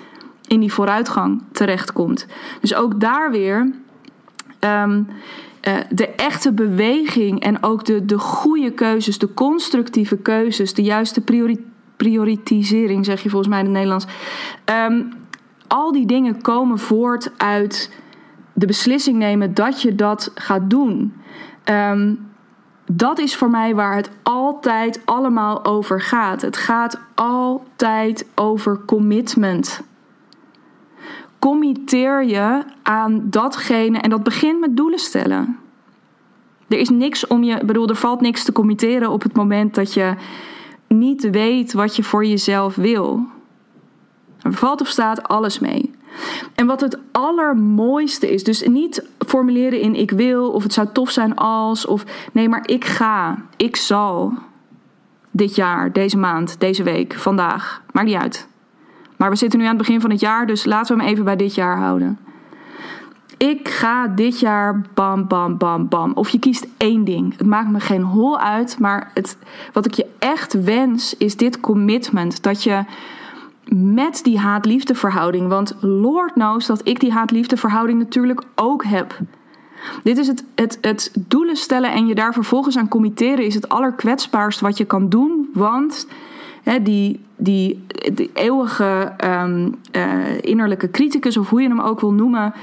in 0.47 0.61
die 0.61 0.73
vooruitgang 0.73 1.43
terechtkomt. 1.53 2.27
Dus 2.61 2.75
ook 2.75 3.01
daar 3.01 3.31
weer 3.31 3.73
um, 4.61 5.07
uh, 5.69 5.75
de 5.91 6.09
echte 6.09 6.53
beweging 6.53 7.41
en 7.41 7.63
ook 7.63 7.85
de, 7.85 8.05
de 8.05 8.19
goede 8.19 8.71
keuzes, 8.71 9.19
de 9.19 9.35
constructieve 9.35 10.17
keuzes, 10.17 10.75
de 10.75 10.83
juiste 10.83 11.21
priori 11.21 11.71
prioritisering, 11.97 13.05
zeg 13.05 13.23
je 13.23 13.29
volgens 13.29 13.51
mij 13.51 13.59
in 13.59 13.65
het 13.65 13.75
Nederlands. 13.75 14.07
Um, 14.89 15.13
al 15.67 15.93
die 15.93 16.07
dingen 16.07 16.43
komen 16.43 16.79
voort 16.79 17.31
uit 17.37 17.91
de 18.53 18.67
beslissing 18.67 19.19
nemen 19.19 19.55
dat 19.55 19.83
je 19.83 19.95
dat 19.95 20.31
gaat 20.35 20.71
doen. 20.71 21.15
Um, 21.65 22.32
dat 22.97 23.19
is 23.19 23.37
voor 23.37 23.51
mij 23.51 23.75
waar 23.75 23.97
het 23.97 24.11
altijd 24.23 25.01
allemaal 25.05 25.65
over 25.65 26.01
gaat. 26.01 26.43
Het 26.43 26.57
gaat 26.57 27.01
altijd 27.15 28.27
over 28.35 28.81
commitment. 28.87 29.83
Committeer 31.39 32.25
je 32.25 32.63
aan 32.83 33.23
datgene 33.25 33.99
en 33.99 34.11
dat 34.11 34.23
begint 34.23 34.61
met 34.61 34.77
doelen 34.77 34.99
stellen. 34.99 35.59
Er 36.69 36.79
is 36.79 36.89
niks 36.89 37.27
om 37.27 37.43
je, 37.43 37.65
bedoel, 37.65 37.89
er 37.89 37.97
valt 37.97 38.21
niks 38.21 38.45
te 38.45 38.53
committeren 38.53 39.11
op 39.11 39.23
het 39.23 39.37
moment 39.37 39.75
dat 39.75 39.95
je 39.95 40.15
niet 40.89 41.31
weet 41.31 41.73
wat 41.73 41.97
je 41.97 42.03
voor 42.03 42.25
jezelf 42.25 42.75
wil. 42.75 43.27
Er 44.43 44.53
valt 44.53 44.81
of 44.81 44.89
staat 44.89 45.23
alles 45.23 45.59
mee. 45.59 45.92
En 46.55 46.67
wat 46.67 46.81
het 46.81 46.99
allermooiste 47.13 48.33
is, 48.33 48.45
dus 48.45 48.67
niet 48.67 49.07
formuleren 49.27 49.81
in 49.81 49.95
ik 49.95 50.11
wil 50.11 50.51
of 50.51 50.63
het 50.63 50.73
zou 50.73 50.89
tof 50.93 51.11
zijn 51.11 51.37
als 51.37 51.87
of 51.87 52.05
nee, 52.33 52.49
maar 52.49 52.69
ik 52.69 52.85
ga, 52.85 53.39
ik 53.57 53.77
zal 53.77 54.33
dit 55.31 55.55
jaar, 55.55 55.93
deze 55.93 56.19
maand, 56.19 56.61
deze 56.61 56.83
week, 56.83 57.15
vandaag, 57.15 57.83
maakt 57.93 58.07
niet 58.07 58.17
uit. 58.17 58.47
Maar 59.17 59.31
we 59.31 59.37
zitten 59.37 59.59
nu 59.59 59.65
aan 59.65 59.77
het 59.77 59.87
begin 59.87 60.01
van 60.01 60.11
het 60.11 60.21
jaar, 60.21 60.47
dus 60.47 60.65
laten 60.65 60.97
we 60.97 61.03
hem 61.03 61.13
even 61.13 61.25
bij 61.25 61.37
dit 61.37 61.55
jaar 61.55 61.79
houden. 61.79 62.19
Ik 63.43 63.69
ga 63.69 64.09
dit 64.09 64.41
jaar 64.41 64.83
bam, 64.95 65.27
bam, 65.27 65.57
bam, 65.57 65.89
bam. 65.89 66.13
Of 66.15 66.29
je 66.29 66.39
kiest 66.39 66.67
één 66.77 67.05
ding. 67.05 67.39
Het 67.39 67.47
maakt 67.47 67.71
me 67.71 67.81
geen 67.81 68.03
hol 68.03 68.39
uit. 68.39 68.79
Maar 68.79 69.11
het, 69.15 69.37
wat 69.73 69.87
ik 69.87 69.95
je 69.95 70.07
echt 70.19 70.65
wens 70.65 71.17
is 71.17 71.37
dit 71.37 71.61
commitment. 71.61 72.43
Dat 72.43 72.63
je 72.63 72.85
met 73.69 74.21
die 74.23 74.39
haat-liefde 74.39 74.95
verhouding. 74.95 75.49
Want 75.49 75.75
Lord 75.81 76.33
knows 76.33 76.67
dat 76.67 76.89
ik 76.89 77.01
die 77.01 77.13
haat-liefde 77.13 77.57
verhouding 77.57 77.99
natuurlijk 77.99 78.43
ook 78.55 78.85
heb. 78.85 79.19
Dit 80.03 80.19
is 80.19 80.27
het, 80.27 80.45
het, 80.55 80.79
het 80.81 81.13
doelen 81.29 81.57
stellen 81.57 81.93
en 81.93 82.07
je 82.07 82.15
daar 82.15 82.33
vervolgens 82.33 82.79
aan 82.79 82.89
committeren 82.89 83.45
is 83.45 83.55
het 83.55 83.69
allerkwetsbaarst 83.69 84.61
wat 84.61 84.77
je 84.77 84.85
kan 84.85 85.09
doen. 85.09 85.51
Want 85.55 86.07
die, 86.83 87.21
die, 87.37 87.85
die 88.13 88.31
eeuwige 88.35 89.13
um, 89.25 89.75
uh, 89.97 90.41
innerlijke 90.41 90.91
criticus, 90.91 91.37
of 91.37 91.51
hoe 91.51 91.63
je 91.63 91.69
hem 91.69 91.81
ook 91.81 92.01
wil 92.01 92.13
noemen, 92.13 92.55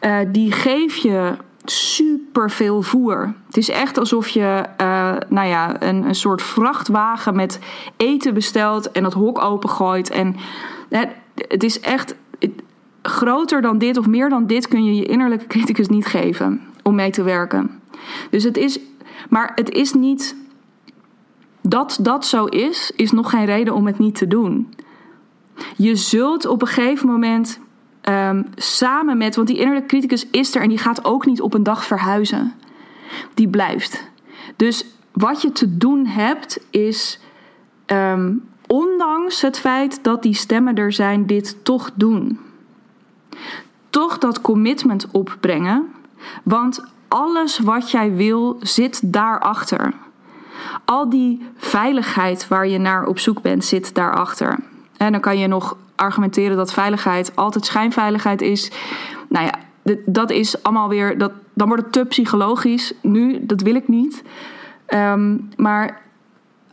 uh, 0.00 0.16
die 0.32 0.52
geef 0.52 0.96
je 0.96 1.36
super 1.70 2.50
veel 2.50 2.82
voer. 2.82 3.34
Het 3.46 3.56
is 3.56 3.68
echt 3.68 3.98
alsof 3.98 4.28
je 4.28 4.64
uh, 4.80 5.16
nou 5.28 5.48
ja, 5.48 5.82
een, 5.82 6.04
een 6.04 6.14
soort 6.14 6.42
vrachtwagen 6.42 7.36
met 7.36 7.58
eten 7.96 8.34
bestelt 8.34 8.92
en 8.92 9.02
dat 9.02 9.12
hok 9.12 9.42
opengooit. 9.42 10.10
En 10.10 10.36
het 11.34 11.62
is 11.62 11.80
echt 11.80 12.14
groter 13.02 13.62
dan 13.62 13.78
dit 13.78 13.96
of 13.96 14.06
meer 14.06 14.28
dan 14.28 14.46
dit 14.46 14.68
kun 14.68 14.84
je 14.84 14.94
je 14.94 15.04
innerlijke 15.04 15.46
criticus 15.46 15.88
niet 15.88 16.06
geven 16.06 16.60
om 16.82 16.94
mee 16.94 17.10
te 17.10 17.22
werken. 17.22 17.80
Dus 18.30 18.44
het 18.44 18.56
is, 18.56 18.78
maar 19.28 19.52
het 19.54 19.70
is 19.70 19.92
niet 19.92 20.36
dat 21.60 21.98
dat 22.00 22.26
zo 22.26 22.44
is, 22.44 22.92
is 22.96 23.10
nog 23.10 23.30
geen 23.30 23.44
reden 23.44 23.74
om 23.74 23.86
het 23.86 23.98
niet 23.98 24.14
te 24.14 24.26
doen. 24.26 24.74
Je 25.76 25.96
zult 25.96 26.46
op 26.46 26.62
een 26.62 26.68
gegeven 26.68 27.08
moment 27.08 27.60
um, 28.08 28.46
samen 28.54 29.18
met, 29.18 29.36
want 29.36 29.48
die 29.48 29.58
innerlijke 29.58 29.88
criticus 29.88 30.26
is 30.30 30.54
er 30.54 30.62
en 30.62 30.68
die 30.68 30.78
gaat 30.78 31.04
ook 31.04 31.26
niet 31.26 31.40
op 31.40 31.54
een 31.54 31.62
dag 31.62 31.84
verhuizen. 31.84 32.54
Die 33.34 33.48
blijft. 33.48 34.10
Dus 34.56 34.84
wat 35.12 35.42
je 35.42 35.52
te 35.52 35.76
doen 35.76 36.06
hebt 36.06 36.60
is, 36.70 37.20
um, 37.86 38.48
ondanks 38.66 39.40
het 39.40 39.58
feit 39.58 40.04
dat 40.04 40.22
die 40.22 40.34
stemmen 40.34 40.74
er 40.74 40.92
zijn, 40.92 41.26
dit 41.26 41.64
toch 41.64 41.90
doen. 41.94 42.38
Toch 43.90 44.18
dat 44.18 44.40
commitment 44.40 45.10
opbrengen, 45.10 45.86
want 46.42 46.84
alles 47.08 47.58
wat 47.58 47.90
jij 47.90 48.14
wil 48.14 48.56
zit 48.60 49.12
daarachter. 49.12 49.92
Al 50.84 51.08
die 51.10 51.42
veiligheid 51.56 52.48
waar 52.48 52.68
je 52.68 52.78
naar 52.78 53.06
op 53.06 53.18
zoek 53.18 53.42
bent, 53.42 53.64
zit 53.64 53.94
daarachter. 53.94 54.58
En 54.98 55.12
dan 55.12 55.20
kan 55.20 55.38
je 55.38 55.46
nog 55.46 55.76
argumenteren 55.96 56.56
dat 56.56 56.72
veiligheid 56.72 57.36
altijd 57.36 57.64
schijnveiligheid 57.64 58.40
is. 58.40 58.70
Nou 59.28 59.44
ja, 59.44 59.54
dat 60.06 60.30
is 60.30 60.62
allemaal 60.62 60.88
weer. 60.88 61.18
Dat, 61.18 61.32
dan 61.54 61.68
wordt 61.68 61.82
het 61.82 61.92
te 61.92 62.04
psychologisch. 62.04 62.92
Nu, 63.02 63.46
dat 63.46 63.60
wil 63.60 63.74
ik 63.74 63.88
niet. 63.88 64.22
Um, 64.94 65.48
maar 65.56 66.00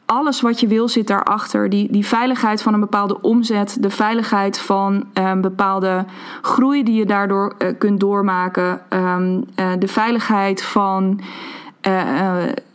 alles 0.05 0.41
wat 0.41 0.59
je 0.59 0.67
wil 0.67 0.87
zit 0.87 1.07
daarachter. 1.07 1.69
Die, 1.69 1.91
die 1.91 2.05
veiligheid 2.05 2.61
van 2.61 2.73
een 2.73 2.79
bepaalde 2.79 3.21
omzet, 3.21 3.77
de 3.79 3.89
veiligheid 3.89 4.59
van 4.59 5.05
um, 5.13 5.41
bepaalde 5.41 6.05
groei 6.41 6.83
die 6.83 6.95
je 6.95 7.05
daardoor 7.05 7.55
uh, 7.59 7.69
kunt 7.77 7.99
doormaken, 7.99 8.81
um, 8.89 9.43
uh, 9.59 9.71
de 9.79 9.87
veiligheid 9.87 10.63
van 10.63 11.21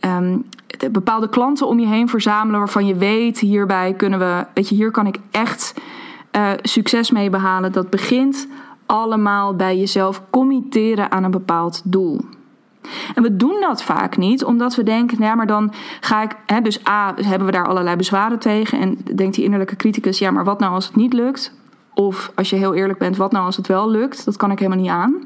um, 0.01 0.45
bepaalde 0.91 1.29
klanten 1.29 1.67
om 1.67 1.79
je 1.79 1.87
heen 1.87 2.09
verzamelen 2.09 2.59
waarvan 2.59 2.85
je 2.85 2.95
weet 2.95 3.39
hierbij 3.39 3.93
kunnen 3.93 4.19
we, 4.19 4.45
weet 4.53 4.69
je, 4.69 4.75
hier 4.75 4.91
kan 4.91 5.07
ik 5.07 5.17
echt 5.31 5.73
succes 6.61 7.11
mee 7.11 7.29
behalen. 7.29 7.71
Dat 7.71 7.89
begint 7.89 8.47
allemaal 8.85 9.55
bij 9.55 9.77
jezelf 9.77 10.21
committeren 10.29 11.11
aan 11.11 11.23
een 11.23 11.31
bepaald 11.31 11.81
doel. 11.85 12.21
En 13.15 13.23
we 13.23 13.35
doen 13.35 13.57
dat 13.59 13.83
vaak 13.83 14.17
niet, 14.17 14.43
omdat 14.43 14.75
we 14.75 14.83
denken, 14.83 15.17
ja, 15.19 15.35
maar 15.35 15.47
dan 15.47 15.71
ga 15.99 16.21
ik. 16.21 16.35
Hè, 16.45 16.61
dus 16.61 16.87
A, 16.87 17.13
hebben 17.15 17.45
we 17.45 17.51
daar 17.51 17.67
allerlei 17.67 17.95
bezwaren 17.95 18.39
tegen. 18.39 18.79
En 18.79 18.97
denkt 19.15 19.35
die 19.35 19.43
innerlijke 19.43 19.75
criticus, 19.75 20.19
ja, 20.19 20.31
maar 20.31 20.43
wat 20.43 20.59
nou 20.59 20.73
als 20.73 20.85
het 20.85 20.95
niet 20.95 21.13
lukt? 21.13 21.53
Of 21.93 22.31
als 22.35 22.49
je 22.49 22.55
heel 22.55 22.73
eerlijk 22.73 22.99
bent, 22.99 23.17
wat 23.17 23.31
nou 23.31 23.45
als 23.45 23.57
het 23.57 23.67
wel 23.67 23.89
lukt? 23.89 24.25
Dat 24.25 24.37
kan 24.37 24.51
ik 24.51 24.59
helemaal 24.59 24.81
niet 24.81 24.91
aan. 24.91 25.21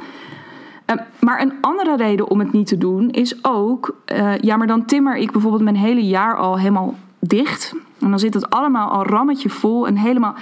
Uh, 0.89 0.95
maar 1.19 1.41
een 1.41 1.53
andere 1.61 1.95
reden 1.95 2.29
om 2.29 2.39
het 2.39 2.51
niet 2.51 2.67
te 2.67 2.77
doen 2.77 3.09
is 3.09 3.43
ook, 3.43 3.95
uh, 4.13 4.37
ja, 4.37 4.57
maar 4.57 4.67
dan 4.67 4.85
timmer 4.85 5.15
ik 5.17 5.31
bijvoorbeeld 5.31 5.63
mijn 5.63 5.75
hele 5.75 6.05
jaar 6.05 6.37
al 6.37 6.57
helemaal 6.57 6.95
dicht. 7.19 7.73
En 7.99 8.09
dan 8.09 8.19
zit 8.19 8.33
het 8.33 8.49
allemaal 8.49 8.89
al 8.89 9.05
rammetje 9.05 9.49
vol 9.49 9.87
en 9.87 9.97
helemaal. 9.97 10.35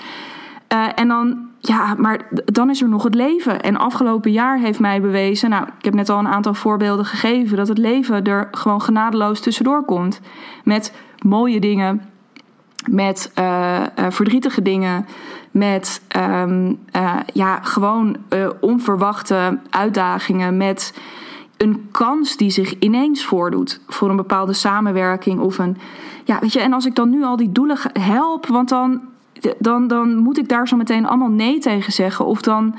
Uh, 0.74 0.88
en 0.96 1.08
dan 1.08 1.52
ja, 1.60 1.96
maar 1.98 2.28
dan 2.46 2.70
is 2.70 2.82
er 2.82 2.90
nog 2.90 3.04
het 3.04 3.16
leven. 3.16 3.62
En 3.62 3.78
afgelopen 3.78 4.32
jaar 4.32 4.60
heeft 4.60 4.80
mij 4.80 5.02
bewezen, 5.02 5.50
nou, 5.50 5.68
ik 5.78 5.86
heb 5.86 5.94
net 5.94 6.10
al 6.10 6.20
een 6.20 6.28
aantal 6.28 6.54
voorbeelden 6.54 7.06
gegeven, 7.06 7.58
dat 7.58 7.68
het 7.68 7.78
leven 7.78 8.24
er 8.24 8.48
gewoon 8.52 8.82
genadeloos 8.82 9.40
tussendoor 9.40 9.84
komt. 9.86 10.22
Met 10.64 10.94
mooie 11.26 11.60
dingen, 11.60 12.02
met 12.90 13.32
uh, 13.40 13.82
verdrietige 14.10 14.62
dingen, 14.62 15.06
met 15.54 16.02
um, 16.18 16.80
uh, 16.96 17.16
ja, 17.34 17.60
gewoon 17.62 18.18
onverwachte 18.60 19.60
uitdagingen, 19.70 20.58
met 20.58 20.94
een 21.58 21.88
kans 21.92 22.38
die 22.38 22.50
zich 22.50 22.80
ineens 22.80 23.26
voordoet 23.26 23.80
voor 23.88 24.10
een 24.10 24.16
bepaalde 24.16 24.54
samenwerking 24.54 25.40
of 25.40 25.58
een. 25.58 25.78
Ja, 26.24 26.40
weet 26.40 26.54
je, 26.54 26.60
en 26.60 26.74
als 26.74 26.86
ik 26.86 26.96
dan 26.96 27.10
nu 27.10 27.24
al 27.24 27.36
die 27.36 27.52
doelen 27.52 27.78
help, 27.94 28.48
want 28.48 28.70
dan 28.70 29.02
dan, 29.60 29.88
dan 29.88 30.16
moet 30.16 30.38
ik 30.38 30.50
daar 30.50 30.68
zo 30.68 30.78
meteen 30.78 31.08
allemaal 31.08 31.30
nee 31.30 31.60
tegen 31.60 31.94
zeggen. 31.94 32.26
Of 32.26 32.42
dan 32.42 32.76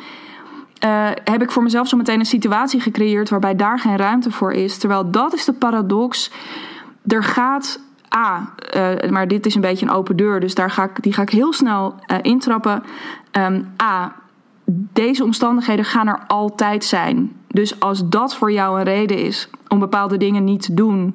uh, 0.85 1.09
heb 1.25 1.43
ik 1.43 1.51
voor 1.51 1.63
mezelf 1.63 1.89
zo 1.89 1.97
meteen 1.97 2.19
een 2.19 2.27
situatie 2.27 2.81
gecreëerd 2.81 3.31
waarbij 3.31 3.57
daar 3.57 3.79
geen 3.79 3.97
ruimte 3.97 4.31
voor 4.31 4.53
is. 4.53 4.79
Terwijl 4.79 5.11
dat 5.11 5.35
is 5.35 5.45
de 5.45 5.53
paradox. 5.53 6.31
Er 7.07 7.23
gaat. 7.25 7.81
A, 8.17 8.55
uh, 8.77 9.11
maar 9.11 9.29
dit 9.29 9.47
is 9.47 9.55
een 9.55 9.61
beetje 9.61 9.87
een 9.87 9.93
open 9.93 10.17
deur, 10.17 10.41
dus 10.41 10.55
daar 10.55 10.71
ga 10.71 10.85
ik, 10.85 11.03
die 11.03 11.13
ga 11.13 11.23
ik 11.23 11.31
heel 11.31 11.53
snel 11.53 11.95
uh, 12.07 12.19
intrappen. 12.23 12.83
Um, 13.33 13.75
A, 13.83 14.15
deze 14.93 15.25
omstandigheden 15.25 15.85
gaan 15.85 16.07
er 16.07 16.21
altijd 16.27 16.85
zijn. 16.85 17.33
Dus 17.49 17.81
als 17.81 18.09
dat 18.09 18.37
voor 18.37 18.53
jou 18.53 18.79
een 18.79 18.85
reden 18.85 19.19
is 19.19 19.49
om 19.69 19.79
bepaalde 19.79 20.17
dingen 20.17 20.45
niet 20.45 20.63
te 20.63 20.75
doen, 20.75 21.15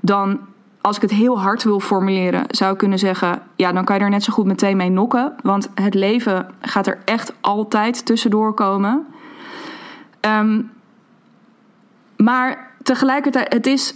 dan 0.00 0.40
als 0.80 0.96
ik 0.96 1.02
het 1.02 1.10
heel 1.10 1.40
hard 1.40 1.62
wil 1.62 1.80
formuleren, 1.80 2.44
zou 2.48 2.72
ik 2.72 2.78
kunnen 2.78 2.98
zeggen: 2.98 3.42
ja, 3.56 3.72
dan 3.72 3.84
kan 3.84 3.96
je 3.96 4.02
er 4.02 4.10
net 4.10 4.24
zo 4.24 4.32
goed 4.32 4.46
meteen 4.46 4.76
mee 4.76 4.90
nokken. 4.90 5.34
Want 5.42 5.70
het 5.74 5.94
leven 5.94 6.46
gaat 6.60 6.86
er 6.86 6.98
echt 7.04 7.32
altijd 7.40 8.06
tussendoor 8.06 8.54
komen. 8.54 9.06
Um, 10.20 10.70
maar 12.16 12.70
tegelijkertijd, 12.82 13.52
het 13.52 13.66
is. 13.66 13.94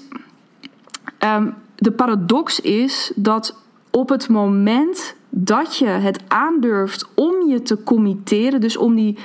Um, 1.19 1.55
de 1.83 1.93
paradox 1.93 2.61
is 2.61 3.13
dat 3.15 3.57
op 3.91 4.09
het 4.09 4.29
moment 4.29 5.15
dat 5.29 5.77
je 5.77 5.87
het 5.87 6.21
aandurft 6.29 7.09
om 7.15 7.49
je 7.49 7.63
te 7.63 7.83
committeren, 7.83 8.61
dus 8.61 8.77
om 8.77 8.95
die 8.95 9.19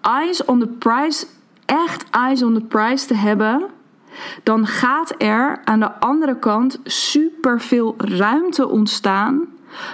eyes 0.00 0.44
on 0.44 0.58
the 0.58 0.66
prize, 0.66 1.26
echt 1.64 2.04
eyes 2.10 2.42
on 2.42 2.54
the 2.54 2.64
prize 2.64 3.06
te 3.06 3.14
hebben 3.14 3.62
dan 4.42 4.66
gaat 4.66 5.14
er 5.18 5.60
aan 5.64 5.80
de 5.80 6.00
andere 6.00 6.38
kant 6.38 6.80
superveel 6.84 7.94
ruimte 7.98 8.68
ontstaan 8.68 9.40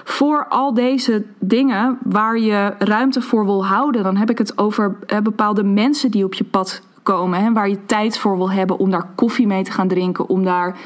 voor 0.05 0.47
al 0.49 0.75
deze 0.75 1.25
dingen 1.39 1.99
waar 2.03 2.39
je 2.39 2.75
ruimte 2.79 3.21
voor 3.21 3.45
wil 3.45 3.67
houden. 3.67 4.03
Dan 4.03 4.17
heb 4.17 4.31
ik 4.31 4.39
het 4.39 4.59
over 4.59 4.97
bepaalde 5.23 5.63
mensen 5.63 6.11
die 6.11 6.25
op 6.25 6.35
je 6.35 6.45
pad 6.45 6.83
komen, 7.03 7.41
hè, 7.41 7.53
waar 7.53 7.69
je 7.69 7.87
tijd 7.87 8.19
voor 8.19 8.37
wil 8.37 8.51
hebben 8.51 8.79
om 8.79 8.91
daar 8.91 9.09
koffie 9.15 9.47
mee 9.47 9.63
te 9.63 9.71
gaan 9.71 9.89
drinken, 9.89 10.29
om 10.29 10.45
daar 10.45 10.77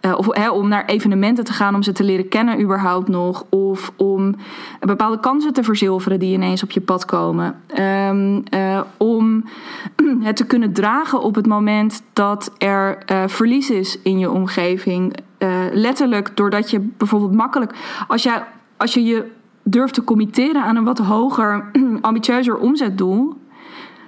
uh, 0.00 0.18
of 0.18 0.50
om 0.50 0.68
naar 0.68 0.84
evenementen 0.84 1.44
te 1.44 1.52
gaan 1.52 1.74
om 1.74 1.82
ze 1.82 1.92
te 1.92 2.04
leren 2.04 2.28
kennen 2.28 2.60
überhaupt 2.60 3.08
nog. 3.08 3.44
Of 3.48 3.92
om 3.96 4.34
bepaalde 4.80 5.20
kansen 5.20 5.52
te 5.52 5.62
verzilveren 5.62 6.18
die 6.18 6.32
ineens 6.32 6.62
op 6.62 6.70
je 6.70 6.80
pad 6.80 7.04
komen. 7.04 7.60
Um, 7.78 8.42
uh, 8.54 8.80
om 8.96 9.44
het 10.20 10.36
te 10.36 10.46
kunnen 10.46 10.72
dragen 10.72 11.22
op 11.22 11.34
het 11.34 11.46
moment 11.46 12.02
dat 12.12 12.52
er 12.58 12.98
uh, 13.12 13.22
verlies 13.26 13.70
is 13.70 14.02
in 14.02 14.18
je 14.18 14.30
omgeving. 14.30 15.14
letterlijk 15.72 16.36
doordat 16.36 16.70
je 16.70 16.80
bijvoorbeeld 16.80 17.34
makkelijk. 17.34 17.74
Als, 18.08 18.22
jij, 18.22 18.44
als 18.76 18.94
je 18.94 19.04
je 19.04 19.30
durft 19.62 19.94
te 19.94 20.04
committeren 20.04 20.62
aan 20.62 20.76
een 20.76 20.84
wat 20.84 20.98
hoger, 20.98 21.70
ambitieuzer 22.00 22.56
omzetdoel. 22.56 23.34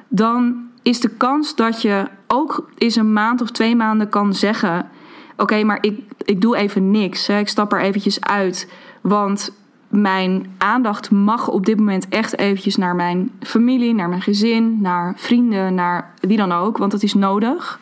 Dan 0.08 0.70
is 0.82 1.00
de 1.00 1.08
kans 1.08 1.54
dat 1.54 1.82
je 1.82 2.08
ook 2.26 2.70
eens 2.78 2.96
een 2.96 3.12
maand 3.12 3.40
of 3.40 3.50
twee 3.50 3.76
maanden 3.76 4.08
kan 4.08 4.34
zeggen 4.34 4.90
oké, 5.36 5.64
maar 5.64 5.78
ik, 5.80 6.00
ik 6.24 6.40
doe 6.40 6.56
even 6.56 6.90
niks. 6.90 7.26
Hè. 7.26 7.38
Ik 7.38 7.48
stap 7.48 7.72
er 7.72 7.80
eventjes 7.80 8.20
uit. 8.20 8.72
Want 9.00 9.52
mijn 9.88 10.54
aandacht 10.58 11.10
mag 11.10 11.48
op 11.48 11.66
dit 11.66 11.78
moment 11.78 12.08
echt 12.08 12.38
eventjes 12.38 12.76
naar 12.76 12.94
mijn 12.94 13.30
familie, 13.40 13.94
naar 13.94 14.08
mijn 14.08 14.22
gezin, 14.22 14.80
naar 14.80 15.14
vrienden, 15.16 15.74
naar 15.74 16.14
wie 16.20 16.36
dan 16.36 16.52
ook. 16.52 16.78
Want 16.78 16.90
dat 16.90 17.02
is 17.02 17.14
nodig. 17.14 17.80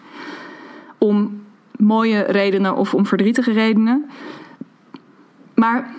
Om 0.98 1.42
mooie 1.76 2.20
redenen 2.20 2.76
of 2.76 2.94
om 2.94 3.06
verdrietige 3.06 3.52
redenen. 3.52 4.10
Maar 5.54 5.90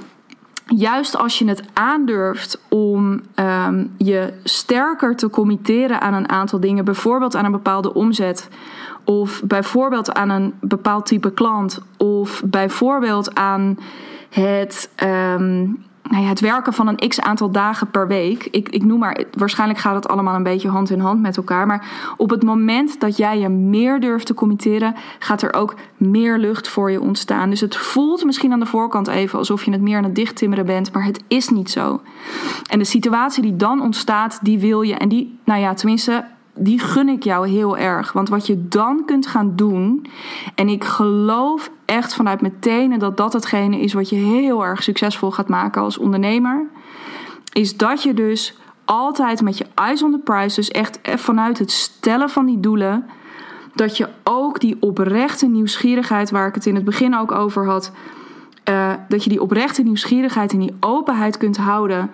juist 0.65 1.17
als 1.17 1.39
je 1.39 1.47
het 1.47 1.63
aandurft 1.73 2.61
om 2.69 3.21
ehm, 3.35 3.85
je 3.97 4.33
sterker 4.43 5.15
te 5.15 5.29
committeren 5.29 6.01
aan 6.01 6.13
een 6.13 6.29
aantal 6.29 6.59
dingen, 6.59 6.85
bijvoorbeeld 6.85 7.35
aan 7.35 7.45
een 7.45 7.51
bepaalde 7.51 7.93
omzet, 7.93 8.49
of 9.03 9.41
bijvoorbeeld 9.45 10.13
aan 10.13 10.29
een 10.29 10.53
bepaald 10.59 11.05
type 11.05 11.31
klant, 11.31 11.81
of 11.97 12.41
bijvoorbeeld 12.45 13.35
aan 13.35 13.77
het. 14.29 14.89
Ehm, 14.95 15.67
nou 16.11 16.23
het 16.23 16.39
werken 16.39 16.73
van 16.73 16.87
een 16.87 17.09
x 17.09 17.21
aantal 17.21 17.51
dagen 17.51 17.91
per 17.91 18.07
week. 18.07 18.47
Ik, 18.51 18.69
ik 18.69 18.83
noem 18.83 18.99
maar, 18.99 19.23
waarschijnlijk 19.37 19.79
gaat 19.79 19.95
het 19.95 20.07
allemaal 20.07 20.35
een 20.35 20.43
beetje 20.43 20.69
hand 20.69 20.89
in 20.89 20.99
hand 20.99 21.21
met 21.21 21.37
elkaar. 21.37 21.67
Maar 21.67 22.13
op 22.17 22.29
het 22.29 22.43
moment 22.43 22.99
dat 22.99 23.17
jij 23.17 23.39
je 23.39 23.49
meer 23.49 23.99
durft 23.99 24.25
te 24.25 24.33
committeren, 24.33 24.95
gaat 25.19 25.41
er 25.41 25.53
ook 25.53 25.75
meer 25.97 26.37
lucht 26.37 26.67
voor 26.67 26.91
je 26.91 27.01
ontstaan. 27.01 27.49
Dus 27.49 27.61
het 27.61 27.77
voelt 27.77 28.23
misschien 28.23 28.51
aan 28.51 28.59
de 28.59 28.65
voorkant 28.65 29.07
even 29.07 29.39
alsof 29.39 29.63
je 29.63 29.71
het 29.71 29.81
meer 29.81 29.97
aan 29.97 30.03
het 30.03 30.15
dichttimmeren 30.15 30.65
bent, 30.65 30.93
maar 30.93 31.05
het 31.05 31.23
is 31.27 31.49
niet 31.49 31.71
zo. 31.71 32.01
En 32.69 32.79
de 32.79 32.85
situatie 32.85 33.41
die 33.41 33.55
dan 33.55 33.81
ontstaat, 33.81 34.39
die 34.41 34.59
wil 34.59 34.81
je. 34.81 34.95
En 34.95 35.09
die, 35.09 35.39
nou 35.45 35.59
ja, 35.59 35.73
tenminste, 35.73 36.25
die 36.53 36.79
gun 36.79 37.09
ik 37.09 37.23
jou 37.23 37.47
heel 37.47 37.77
erg. 37.77 38.11
Want 38.11 38.29
wat 38.29 38.47
je 38.47 38.67
dan 38.67 39.05
kunt 39.05 39.27
gaan 39.27 39.55
doen. 39.55 40.05
En 40.55 40.69
ik 40.69 40.83
geloof 40.83 41.71
echt 41.85 42.13
vanuit 42.13 42.41
mijn 42.41 42.59
tenen 42.59 42.99
dat 42.99 43.17
dat 43.17 43.33
hetgene 43.33 43.79
is 43.79 43.93
wat 43.93 44.09
je 44.09 44.15
heel 44.15 44.65
erg 44.65 44.83
succesvol 44.83 45.31
gaat 45.31 45.49
maken 45.49 45.81
als 45.81 45.97
ondernemer. 45.97 46.67
Is 47.53 47.77
dat 47.77 48.03
je 48.03 48.13
dus 48.13 48.57
altijd 48.85 49.41
met 49.41 49.57
je 49.57 49.65
eyes 49.75 50.03
on 50.03 50.11
the 50.11 50.19
prize, 50.19 50.55
dus 50.55 50.69
echt 50.69 50.99
vanuit 51.03 51.59
het 51.59 51.71
stellen 51.71 52.29
van 52.29 52.45
die 52.45 52.59
doelen, 52.59 53.05
dat 53.75 53.97
je 53.97 54.09
ook 54.23 54.59
die 54.59 54.77
oprechte 54.79 55.47
nieuwsgierigheid, 55.47 56.31
waar 56.31 56.47
ik 56.47 56.55
het 56.55 56.65
in 56.65 56.75
het 56.75 56.83
begin 56.85 57.15
ook 57.15 57.31
over 57.31 57.65
had, 57.65 57.91
uh, 58.69 58.93
dat 59.07 59.23
je 59.23 59.29
die 59.29 59.41
oprechte 59.41 59.81
nieuwsgierigheid 59.81 60.51
en 60.51 60.59
die 60.59 60.75
openheid 60.79 61.37
kunt 61.37 61.57
houden 61.57 62.09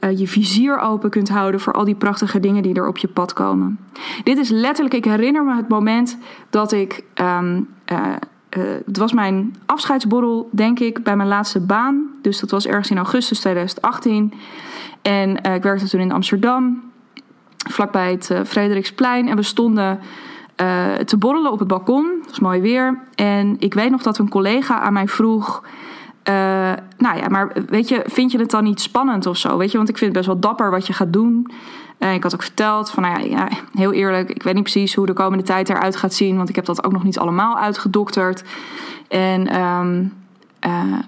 uh, 0.00 0.18
je 0.18 0.28
vizier 0.28 0.78
open 0.78 1.10
kunt 1.10 1.28
houden 1.28 1.60
voor 1.60 1.72
al 1.72 1.84
die 1.84 1.94
prachtige 1.94 2.40
dingen 2.40 2.62
die 2.62 2.74
er 2.74 2.88
op 2.88 2.98
je 2.98 3.08
pad 3.08 3.32
komen. 3.32 3.78
Dit 4.24 4.38
is 4.38 4.48
letterlijk, 4.48 4.94
ik 4.94 5.04
herinner 5.04 5.44
me 5.44 5.56
het 5.56 5.68
moment 5.68 6.18
dat 6.50 6.72
ik. 6.72 7.04
Um, 7.14 7.68
uh, 7.92 7.98
uh, 8.56 8.64
het 8.86 8.96
was 8.96 9.12
mijn 9.12 9.56
afscheidsborrel, 9.66 10.48
denk 10.52 10.78
ik, 10.78 11.02
bij 11.02 11.16
mijn 11.16 11.28
laatste 11.28 11.60
baan. 11.60 12.06
Dus 12.22 12.40
dat 12.40 12.50
was 12.50 12.66
ergens 12.66 12.90
in 12.90 12.96
augustus 12.96 13.38
2018. 13.38 14.32
En 15.02 15.36
ik 15.36 15.62
werkte 15.62 15.88
toen 15.88 16.00
in 16.00 16.12
Amsterdam, 16.12 16.82
vlakbij 17.70 18.10
het 18.10 18.32
Frederiksplein. 18.44 19.28
En 19.28 19.36
we 19.36 19.42
stonden 19.42 20.00
te 21.04 21.16
borrelen 21.18 21.52
op 21.52 21.58
het 21.58 21.68
balkon. 21.68 22.18
Het 22.20 22.28
was 22.28 22.40
mooi 22.40 22.60
weer. 22.60 22.98
En 23.14 23.56
ik 23.58 23.74
weet 23.74 23.90
nog 23.90 24.02
dat 24.02 24.18
een 24.18 24.28
collega 24.28 24.80
aan 24.80 24.92
mij 24.92 25.08
vroeg. 25.08 25.62
Uh, 26.28 26.72
nou 26.98 27.16
ja, 27.18 27.28
maar 27.28 27.52
weet 27.66 27.88
je, 27.88 28.02
vind 28.06 28.32
je 28.32 28.38
het 28.38 28.50
dan 28.50 28.64
niet 28.64 28.80
spannend 28.80 29.26
of 29.26 29.36
zo? 29.36 29.56
Weet 29.56 29.70
je, 29.70 29.76
want 29.76 29.88
ik 29.88 29.98
vind 29.98 30.16
het 30.16 30.26
best 30.26 30.32
wel 30.32 30.50
dapper 30.50 30.70
wat 30.70 30.86
je 30.86 30.92
gaat 30.92 31.12
doen. 31.12 31.50
Uh, 31.98 32.14
ik 32.14 32.22
had 32.22 32.34
ook 32.34 32.42
verteld 32.42 32.90
van, 32.90 33.02
nou 33.02 33.28
ja, 33.28 33.48
heel 33.72 33.92
eerlijk, 33.92 34.30
ik 34.30 34.42
weet 34.42 34.54
niet 34.54 34.62
precies 34.62 34.94
hoe 34.94 35.06
de 35.06 35.12
komende 35.12 35.44
tijd 35.44 35.68
eruit 35.68 35.96
gaat 35.96 36.14
zien, 36.14 36.36
want 36.36 36.48
ik 36.48 36.54
heb 36.54 36.64
dat 36.64 36.84
ook 36.84 36.92
nog 36.92 37.04
niet 37.04 37.18
allemaal 37.18 37.58
uitgedokterd. 37.58 38.44
En, 39.08 39.60
um, 39.60 40.12
uh, 40.66 40.98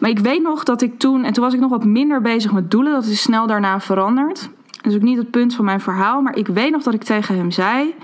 maar 0.00 0.10
ik 0.10 0.18
weet 0.18 0.42
nog 0.42 0.64
dat 0.64 0.82
ik 0.82 0.98
toen, 0.98 1.24
en 1.24 1.32
toen 1.32 1.44
was 1.44 1.54
ik 1.54 1.60
nog 1.60 1.70
wat 1.70 1.84
minder 1.84 2.20
bezig 2.20 2.52
met 2.52 2.70
doelen, 2.70 2.92
dat 2.92 3.04
is 3.04 3.22
snel 3.22 3.46
daarna 3.46 3.80
veranderd. 3.80 4.48
Dat 4.70 4.92
is 4.92 4.94
ook 4.94 5.02
niet 5.04 5.18
het 5.18 5.30
punt 5.30 5.54
van 5.54 5.64
mijn 5.64 5.80
verhaal, 5.80 6.20
maar 6.20 6.36
ik 6.36 6.46
weet 6.46 6.70
nog 6.70 6.82
dat 6.82 6.94
ik 6.94 7.02
tegen 7.02 7.36
hem 7.36 7.50
zei: 7.50 7.94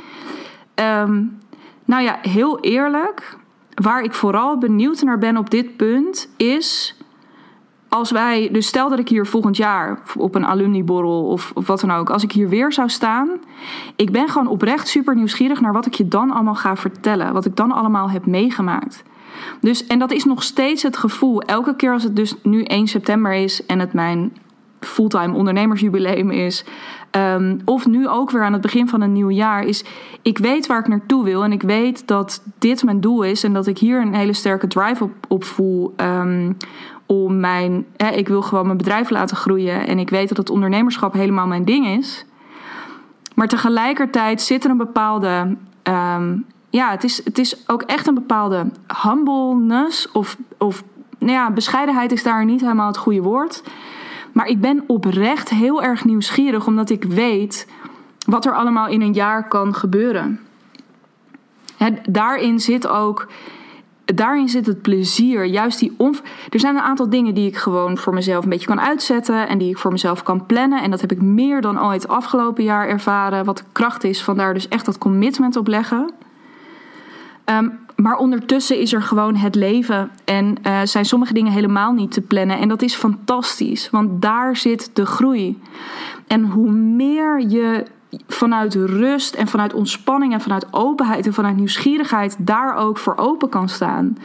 um, 0.75 1.39
Nou 1.85 2.03
ja, 2.03 2.19
heel 2.23 2.61
eerlijk, 2.61 3.37
waar 3.81 4.03
ik 4.03 4.15
vooral 4.15 4.59
benieuwd 4.59 5.03
naar 5.03 5.19
ben 5.19 5.37
op 5.37 5.51
dit 5.51 5.77
punt 5.77 6.29
is. 6.37 6.97
Als 7.89 8.11
wij, 8.11 8.49
dus 8.53 8.67
stel 8.67 8.89
dat 8.89 8.99
ik 8.99 9.09
hier 9.09 9.27
volgend 9.27 9.57
jaar 9.57 10.03
op 10.17 10.35
een 10.35 10.47
alumniborrel 10.47 11.27
of, 11.27 11.53
of 11.55 11.67
wat 11.67 11.81
dan 11.81 11.91
ook, 11.91 12.11
als 12.11 12.23
ik 12.23 12.33
hier 12.33 12.49
weer 12.49 12.73
zou 12.73 12.89
staan, 12.89 13.29
ik 13.97 14.11
ben 14.11 14.29
gewoon 14.29 14.49
oprecht 14.49 14.89
super 14.89 15.15
nieuwsgierig 15.15 15.61
naar 15.61 15.73
wat 15.73 15.87
ik 15.87 15.95
je 15.95 16.09
dan 16.09 16.31
allemaal 16.31 16.55
ga 16.55 16.77
vertellen, 16.77 17.33
wat 17.33 17.45
ik 17.45 17.57
dan 17.57 17.73
allemaal 17.73 18.11
heb 18.11 18.27
meegemaakt. 18.27 19.03
Dus, 19.61 19.87
en 19.87 19.99
dat 19.99 20.13
is 20.13 20.25
nog 20.25 20.43
steeds 20.43 20.83
het 20.83 20.97
gevoel, 20.97 21.43
elke 21.43 21.77
keer 21.77 21.93
als 21.93 22.03
het 22.03 22.17
dus 22.17 22.35
nu 22.43 22.63
1 22.63 22.87
september 22.87 23.33
is 23.33 23.67
en 23.67 23.79
het 23.79 23.93
mijn 23.93 24.33
fulltime 24.81 25.35
ondernemersjubileum 25.35 26.31
is. 26.31 26.65
Ehm, 27.11 27.59
of 27.65 27.87
nu 27.87 28.09
ook 28.09 28.31
weer 28.31 28.43
aan 28.43 28.53
het 28.53 28.63
begin 28.63 28.89
van 28.89 29.01
een 29.01 29.13
nieuw 29.13 29.31
jaar. 29.31 29.65
Is 29.65 29.85
ik 30.23 30.39
weet 30.39 30.67
waar 30.67 30.79
ik 30.79 30.89
naartoe 30.89 31.25
wil. 31.25 31.45
En 31.45 31.53
ik 31.53 31.63
weet 31.63 32.07
dat 32.07 32.43
dit 32.59 32.85
mijn 32.85 33.01
doel 33.01 33.23
is. 33.23 33.45
En 33.45 33.53
dat 33.53 33.67
ik 33.67 33.79
hier 33.79 34.01
een 34.01 34.15
hele 34.15 34.33
sterke 34.33 34.67
drive 34.67 35.05
op, 35.05 35.13
op 35.29 35.45
voel. 35.45 35.95
Um, 35.97 36.57
om 37.07 37.41
mijn. 37.41 37.87
Ik 38.15 38.29
wil 38.29 38.43
gewoon 38.43 38.65
mijn 38.67 38.77
bedrijf 38.77 39.11
laten 39.11 39.37
groeien. 39.37 39.87
En 39.87 39.99
ik 39.99 40.11
weet 40.11 40.29
dat 40.29 40.37
het 40.37 40.51
ondernemerschap 40.51 41.13
helemaal 41.13 41.47
mijn 41.47 41.65
ding 41.65 41.87
is. 41.87 42.25
Maar 43.35 43.49
tegelijkertijd 43.49 44.43
zit 44.43 44.65
er 44.65 44.71
een 44.71 44.77
bepaalde. 44.77 45.57
Um, 45.83 46.47
ja, 46.71 46.91
het 46.91 47.05
is, 47.05 47.25
het 47.25 47.39
is 47.39 47.69
ook 47.69 47.83
echt 47.83 48.07
een 48.07 48.15
bepaalde 48.15 48.67
humbleness. 49.03 50.13
Of, 50.13 50.37
of 50.59 50.83
nou 51.19 51.33
ja, 51.33 51.51
bescheidenheid 51.51 52.13
is 52.13 52.23
daar 52.23 52.45
niet 52.45 52.61
helemaal 52.61 52.87
het 52.87 52.97
goede 52.97 53.23
woord. 53.23 53.63
Maar 54.33 54.47
ik 54.47 54.61
ben 54.61 54.85
oprecht 54.87 55.49
heel 55.49 55.83
erg 55.83 56.05
nieuwsgierig, 56.05 56.67
omdat 56.67 56.91
ik 56.91 57.05
weet 57.05 57.67
wat 58.27 58.45
er 58.45 58.55
allemaal 58.55 58.89
in 58.89 59.01
een 59.01 59.13
jaar 59.13 59.49
kan 59.49 59.75
gebeuren. 59.75 60.41
daarin 62.09 62.61
zit 62.61 62.87
ook. 62.87 63.29
Daarin 64.05 64.49
zit 64.49 64.67
het 64.67 64.83
plezier. 64.83 65.45
Juist 65.45 65.79
die 65.79 65.95
Er 66.51 66.61
zijn 66.61 66.77
een 66.77 66.83
aantal 66.83 67.11
dingen 67.11 67.35
die 67.35 67.47
ik 67.47 67.57
gewoon 67.57 67.99
voor 67.99 68.15
mezelf 68.15 68.45
een 68.45 68.51
beetje 68.51 68.67
kan 68.67 68.81
uitzetten. 68.81 69.49
En 69.49 69.59
die 69.59 69.71
ik 69.71 69.79
voor 69.79 69.93
mezelf 69.93 70.23
kan 70.23 70.47
plannen. 70.47 70.83
En 70.83 70.91
dat 70.91 71.01
heb 71.01 71.13
ik 71.13 71.23
meer 71.23 71.61
dan 71.61 71.85
ooit 71.85 72.09
afgelopen 72.09 72.65
jaar 72.65 72.89
ervaren. 72.89 73.45
Wat 73.45 73.57
de 73.57 73.65
kracht 73.73 74.05
is. 74.05 74.23
Vandaar 74.23 74.55
dus 74.55 74.69
echt 74.69 74.85
dat 74.85 74.99
commitment 74.99 75.57
op 75.57 75.67
leggen. 75.67 76.11
Um, 77.45 77.79
maar 78.03 78.17
ondertussen 78.17 78.79
is 78.79 78.93
er 78.93 79.03
gewoon 79.03 79.37
het 79.37 79.55
leven 79.55 80.11
en 80.25 80.57
uh, 80.67 80.81
zijn 80.85 81.05
sommige 81.05 81.33
dingen 81.33 81.53
helemaal 81.53 81.93
niet 81.93 82.13
te 82.13 82.21
plannen. 82.21 82.59
En 82.59 82.69
dat 82.69 82.83
is 82.83 82.95
fantastisch, 82.95 83.91
want 83.91 84.23
daar 84.23 84.57
zit 84.57 84.91
de 84.93 85.07
groei. 85.07 85.59
En 86.27 86.45
hoe 86.45 86.71
meer 86.71 87.41
je 87.49 87.85
vanuit 88.27 88.75
rust 88.75 89.35
en 89.35 89.49
vanuit 89.49 89.75
ontspanning 89.75 90.33
en 90.33 90.41
vanuit 90.41 90.67
openheid 90.71 91.27
en 91.27 91.35
vanuit 91.35 91.57
nieuwsgierigheid 91.57 92.37
daar 92.39 92.77
ook 92.77 92.99
voor 92.99 93.17
open 93.17 93.49
kan 93.49 93.69
staan. 93.69 94.17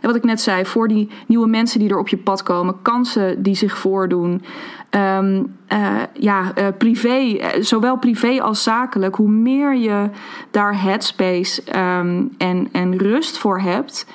En 0.00 0.06
wat 0.06 0.16
ik 0.16 0.24
net 0.24 0.40
zei, 0.40 0.66
voor 0.66 0.88
die 0.88 1.10
nieuwe 1.26 1.48
mensen 1.48 1.80
die 1.80 1.90
er 1.90 1.98
op 1.98 2.08
je 2.08 2.16
pad 2.16 2.42
komen, 2.42 2.82
kansen 2.82 3.42
die 3.42 3.54
zich 3.54 3.78
voordoen. 3.78 4.42
Um, 4.90 5.56
uh, 5.72 5.96
ja, 6.12 6.52
uh, 6.58 6.66
privé, 6.78 7.18
uh, 7.18 7.46
zowel 7.60 7.96
privé 7.96 8.42
als 8.42 8.62
zakelijk, 8.62 9.14
hoe 9.14 9.30
meer 9.30 9.76
je 9.76 10.10
daar 10.50 10.82
headspace 10.82 11.62
um, 11.76 12.34
en, 12.38 12.68
en 12.72 12.98
rust 12.98 13.38
voor 13.38 13.60
hebt, 13.60 14.06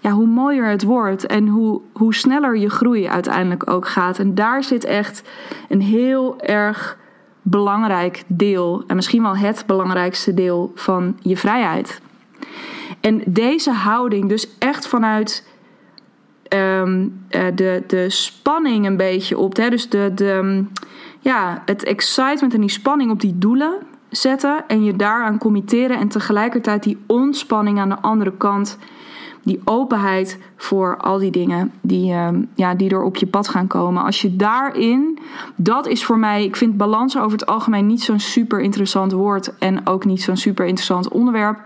ja, 0.00 0.10
hoe 0.10 0.26
mooier 0.26 0.68
het 0.68 0.82
wordt 0.82 1.26
en 1.26 1.48
hoe, 1.48 1.80
hoe 1.92 2.14
sneller 2.14 2.56
je 2.56 2.70
groei 2.70 3.08
uiteindelijk 3.08 3.70
ook 3.70 3.88
gaat. 3.88 4.18
En 4.18 4.34
daar 4.34 4.64
zit 4.64 4.84
echt 4.84 5.22
een 5.68 5.80
heel 5.80 6.40
erg 6.40 6.98
belangrijk 7.42 8.22
deel, 8.26 8.84
en 8.86 8.96
misschien 8.96 9.22
wel 9.22 9.36
het 9.36 9.64
belangrijkste 9.66 10.34
deel 10.34 10.72
van 10.74 11.16
je 11.20 11.36
vrijheid. 11.36 12.00
En 13.04 13.22
deze 13.26 13.70
houding, 13.70 14.28
dus 14.28 14.58
echt 14.58 14.86
vanuit 14.88 15.48
um, 16.54 17.24
de, 17.54 17.82
de 17.86 18.10
spanning 18.10 18.86
een 18.86 18.96
beetje 18.96 19.38
op, 19.38 19.56
hè, 19.56 19.70
dus 19.70 19.88
de, 19.88 20.10
de, 20.14 20.64
ja, 21.20 21.62
het 21.66 21.84
excitement 21.84 22.54
en 22.54 22.60
die 22.60 22.70
spanning 22.70 23.10
op 23.10 23.20
die 23.20 23.38
doelen 23.38 23.78
zetten 24.10 24.64
en 24.66 24.84
je 24.84 24.96
daaraan 24.96 25.38
committeren 25.38 25.98
en 25.98 26.08
tegelijkertijd 26.08 26.82
die 26.82 26.98
ontspanning 27.06 27.78
aan 27.78 27.88
de 27.88 28.00
andere 28.00 28.32
kant, 28.36 28.78
die 29.42 29.60
openheid 29.64 30.38
voor 30.56 30.96
al 30.96 31.18
die 31.18 31.30
dingen 31.30 31.72
die, 31.80 32.12
uh, 32.12 32.28
ja, 32.54 32.74
die 32.74 32.90
er 32.90 33.02
op 33.02 33.16
je 33.16 33.26
pad 33.26 33.48
gaan 33.48 33.66
komen. 33.66 34.04
Als 34.04 34.22
je 34.22 34.36
daarin, 34.36 35.18
dat 35.56 35.86
is 35.86 36.04
voor 36.04 36.18
mij, 36.18 36.44
ik 36.44 36.56
vind 36.56 36.76
balans 36.76 37.18
over 37.18 37.38
het 37.38 37.46
algemeen 37.46 37.86
niet 37.86 38.02
zo'n 38.02 38.20
super 38.20 38.60
interessant 38.60 39.12
woord 39.12 39.58
en 39.58 39.86
ook 39.86 40.04
niet 40.04 40.22
zo'n 40.22 40.36
super 40.36 40.66
interessant 40.66 41.08
onderwerp. 41.08 41.58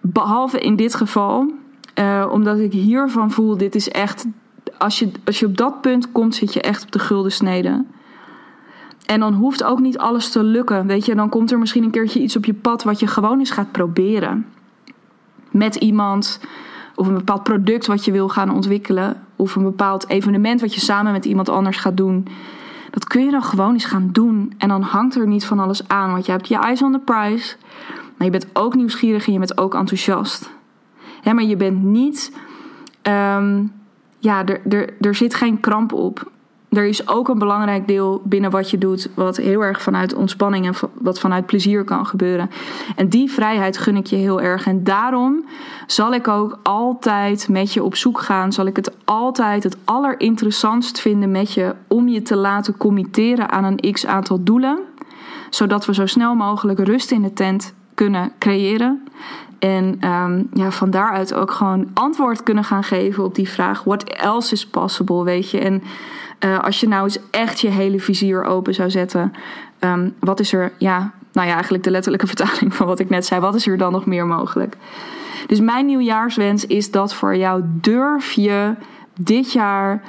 Behalve 0.00 0.60
in 0.60 0.76
dit 0.76 0.94
geval, 0.94 1.52
uh, 1.98 2.26
omdat 2.30 2.58
ik 2.58 2.72
hiervan 2.72 3.30
voel, 3.30 3.56
dit 3.56 3.74
is 3.74 3.88
echt, 3.88 4.26
als 4.78 4.98
je, 4.98 5.10
als 5.24 5.38
je 5.38 5.46
op 5.46 5.56
dat 5.56 5.80
punt 5.80 6.12
komt, 6.12 6.34
zit 6.34 6.52
je 6.52 6.60
echt 6.60 6.82
op 6.82 6.92
de 6.92 6.98
gulden 6.98 7.32
snede. 7.32 7.84
En 9.06 9.20
dan 9.20 9.34
hoeft 9.34 9.64
ook 9.64 9.80
niet 9.80 9.98
alles 9.98 10.30
te 10.30 10.42
lukken. 10.42 10.86
Weet 10.86 11.04
je, 11.04 11.14
dan 11.14 11.28
komt 11.28 11.50
er 11.52 11.58
misschien 11.58 11.84
een 11.84 11.90
keertje 11.90 12.20
iets 12.20 12.36
op 12.36 12.44
je 12.44 12.54
pad 12.54 12.82
wat 12.82 13.00
je 13.00 13.06
gewoon 13.06 13.38
eens 13.38 13.50
gaat 13.50 13.72
proberen. 13.72 14.46
Met 15.50 15.74
iemand 15.74 16.40
of 16.94 17.06
een 17.06 17.14
bepaald 17.14 17.42
product 17.42 17.86
wat 17.86 18.04
je 18.04 18.12
wil 18.12 18.28
gaan 18.28 18.50
ontwikkelen. 18.50 19.22
of 19.36 19.56
een 19.56 19.62
bepaald 19.62 20.08
evenement 20.08 20.60
wat 20.60 20.74
je 20.74 20.80
samen 20.80 21.12
met 21.12 21.24
iemand 21.24 21.48
anders 21.48 21.76
gaat 21.76 21.96
doen. 21.96 22.26
Dat 22.90 23.04
kun 23.04 23.24
je 23.24 23.30
dan 23.30 23.42
gewoon 23.42 23.72
eens 23.72 23.84
gaan 23.84 24.08
doen. 24.12 24.52
En 24.58 24.68
dan 24.68 24.82
hangt 24.82 25.14
er 25.14 25.26
niet 25.26 25.44
van 25.44 25.58
alles 25.58 25.88
aan. 25.88 26.10
Want 26.10 26.26
je 26.26 26.32
hebt 26.32 26.48
je 26.48 26.56
eyes 26.56 26.82
on 26.82 26.92
the 26.92 26.98
prize. 26.98 27.56
Maar 28.20 28.28
je 28.28 28.38
bent 28.38 28.46
ook 28.52 28.74
nieuwsgierig 28.74 29.26
en 29.26 29.32
je 29.32 29.38
bent 29.38 29.58
ook 29.58 29.74
enthousiast. 29.74 30.50
Maar 31.24 31.42
je 31.42 31.56
bent 31.56 31.82
niet. 31.82 32.32
Ehm, 33.02 33.64
ja, 34.18 34.44
er 35.00 35.14
zit 35.14 35.34
geen 35.34 35.60
kramp 35.60 35.92
op 35.92 36.30
er 36.70 36.84
is 36.84 37.08
ook 37.08 37.28
een 37.28 37.38
belangrijk 37.38 37.88
deel 37.88 38.22
binnen 38.24 38.50
wat 38.50 38.70
je 38.70 38.78
doet, 38.78 39.10
wat 39.14 39.36
heel 39.36 39.60
erg 39.64 39.82
vanuit 39.82 40.14
ontspanning 40.14 40.66
en 40.66 40.74
wat 40.94 41.20
vanuit 41.20 41.46
plezier 41.46 41.84
kan 41.84 42.06
gebeuren. 42.06 42.50
En 42.96 43.08
die 43.08 43.30
vrijheid 43.30 43.78
gun 43.78 43.96
ik 43.96 44.06
je 44.06 44.16
heel 44.16 44.40
erg. 44.40 44.66
En 44.66 44.84
daarom 44.84 45.44
zal 45.86 46.14
ik 46.14 46.28
ook 46.28 46.58
altijd 46.62 47.48
met 47.48 47.72
je 47.72 47.82
op 47.82 47.96
zoek 47.96 48.20
gaan. 48.20 48.52
Zal 48.52 48.66
ik 48.66 48.76
het 48.76 48.92
altijd 49.04 49.62
het 49.62 49.76
allerinteressantst 49.84 51.00
vinden 51.00 51.30
met 51.30 51.52
je 51.52 51.74
om 51.88 52.08
je 52.08 52.22
te 52.22 52.36
laten 52.36 52.76
committeren 52.76 53.50
aan 53.50 53.64
een 53.64 53.92
x 53.92 54.06
aantal 54.06 54.44
doelen. 54.44 54.78
Zodat 55.50 55.86
we 55.86 55.94
zo 55.94 56.06
snel 56.06 56.34
mogelijk 56.34 56.78
rust 56.78 57.10
in 57.10 57.22
de 57.22 57.32
tent 57.32 57.74
kunnen 58.06 58.32
creëren. 58.38 59.02
En 59.58 60.08
um, 60.08 60.48
ja, 60.52 60.70
van 60.70 60.90
daaruit 60.90 61.34
ook 61.34 61.50
gewoon 61.50 61.88
antwoord 61.94 62.42
kunnen 62.42 62.64
gaan 62.64 62.84
geven 62.84 63.24
op 63.24 63.34
die 63.34 63.48
vraag: 63.48 63.84
what 63.84 64.04
else 64.04 64.52
is 64.52 64.66
possible? 64.66 65.24
Weet 65.24 65.50
je. 65.50 65.58
En 65.58 65.82
uh, 66.44 66.58
als 66.58 66.80
je 66.80 66.88
nou 66.88 67.04
eens 67.04 67.18
echt 67.30 67.60
je 67.60 67.68
hele 67.68 68.00
vizier 68.00 68.44
open 68.44 68.74
zou 68.74 68.90
zetten, 68.90 69.32
um, 69.80 70.14
wat 70.18 70.40
is 70.40 70.52
er, 70.52 70.72
ja, 70.78 71.12
nou 71.32 71.46
ja, 71.46 71.52
eigenlijk 71.52 71.84
de 71.84 71.90
letterlijke 71.90 72.26
vertaling 72.34 72.74
van 72.74 72.86
wat 72.86 72.98
ik 72.98 73.08
net 73.08 73.26
zei, 73.26 73.40
wat 73.40 73.54
is 73.54 73.66
er 73.66 73.78
dan 73.78 73.92
nog 73.92 74.06
meer 74.06 74.26
mogelijk? 74.26 74.76
Dus 75.46 75.60
mijn 75.60 75.86
nieuwjaarswens 75.86 76.66
is 76.66 76.90
dat 76.90 77.14
voor 77.14 77.36
jou 77.36 77.62
durf 77.64 78.32
je 78.32 78.74
dit 79.18 79.52
jaar 79.52 80.02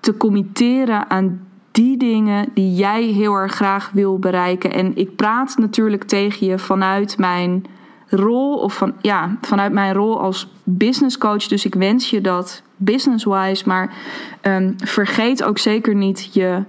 te 0.00 0.16
committeren 0.16 1.10
aan 1.10 1.47
die 1.78 1.96
dingen 1.96 2.48
die 2.54 2.74
jij 2.74 3.02
heel 3.02 3.34
erg 3.34 3.54
graag 3.54 3.90
wil 3.92 4.18
bereiken. 4.18 4.72
En 4.72 4.96
ik 4.96 5.16
praat 5.16 5.56
natuurlijk 5.58 6.04
tegen 6.04 6.46
je 6.46 6.58
vanuit 6.58 7.18
mijn 7.18 7.64
rol 8.08 8.54
of 8.54 8.76
van 8.76 8.92
ja, 9.00 9.36
vanuit 9.40 9.72
mijn 9.72 9.94
rol 9.94 10.20
als 10.20 10.52
business 10.64 11.18
coach. 11.18 11.46
Dus 11.46 11.64
ik 11.64 11.74
wens 11.74 12.10
je 12.10 12.20
dat 12.20 12.62
business-wise. 12.76 13.68
Maar 13.68 13.94
um, 14.42 14.74
vergeet 14.84 15.44
ook 15.44 15.58
zeker 15.58 15.94
niet 15.94 16.30
je, 16.32 16.62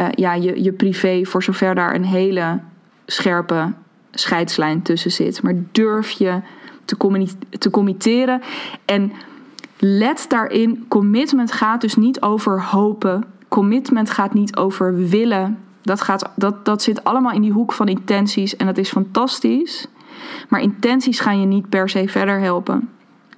uh, 0.00 0.06
ja, 0.14 0.34
je, 0.34 0.62
je 0.62 0.72
privé, 0.72 1.24
voor 1.24 1.42
zover 1.42 1.74
daar 1.74 1.94
een 1.94 2.04
hele 2.04 2.60
scherpe 3.06 3.72
scheidslijn 4.10 4.82
tussen 4.82 5.12
zit. 5.12 5.42
Maar 5.42 5.54
durf 5.72 6.10
je 6.10 6.40
te, 6.84 7.26
te 7.58 7.70
committeren. 7.70 8.42
En 8.84 9.12
let 9.78 10.24
daarin, 10.28 10.84
commitment 10.88 11.52
gaat 11.52 11.80
dus 11.80 11.96
niet 11.96 12.22
over 12.22 12.62
hopen. 12.62 13.34
Commitment 13.48 14.10
gaat 14.10 14.34
niet 14.34 14.56
over 14.56 14.96
willen. 15.08 15.58
Dat, 15.82 16.00
gaat, 16.00 16.30
dat, 16.34 16.64
dat 16.64 16.82
zit 16.82 17.04
allemaal 17.04 17.32
in 17.32 17.42
die 17.42 17.52
hoek 17.52 17.72
van 17.72 17.88
intenties 17.88 18.56
en 18.56 18.66
dat 18.66 18.78
is 18.78 18.90
fantastisch. 18.90 19.86
Maar 20.48 20.60
intenties 20.60 21.20
gaan 21.20 21.40
je 21.40 21.46
niet 21.46 21.68
per 21.68 21.88
se 21.88 22.08
verder 22.08 22.40
helpen. 22.40 22.88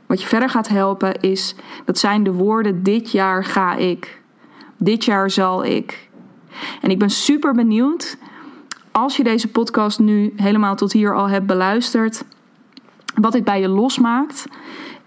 Wat 0.07 0.21
je 0.21 0.29
verder 0.29 0.51
gaat 0.51 0.68
helpen 0.68 1.21
is, 1.21 1.55
dat 1.85 1.99
zijn 1.99 2.23
de 2.23 2.33
woorden: 2.33 2.83
dit 2.83 3.11
jaar 3.11 3.44
ga 3.44 3.75
ik. 3.75 4.23
Dit 4.77 5.05
jaar 5.05 5.31
zal 5.31 5.64
ik. 5.64 6.09
En 6.81 6.90
ik 6.90 6.99
ben 6.99 7.11
super 7.11 7.55
benieuwd 7.55 8.18
als 8.92 9.16
je 9.16 9.25
deze 9.25 9.49
podcast 9.49 9.99
nu 9.99 10.33
helemaal 10.37 10.77
tot 10.77 10.92
hier 10.92 11.14
al 11.14 11.29
hebt 11.29 11.47
beluisterd, 11.47 12.25
wat 13.14 13.33
dit 13.33 13.44
bij 13.44 13.61
je 13.61 13.68
losmaakt. 13.68 14.47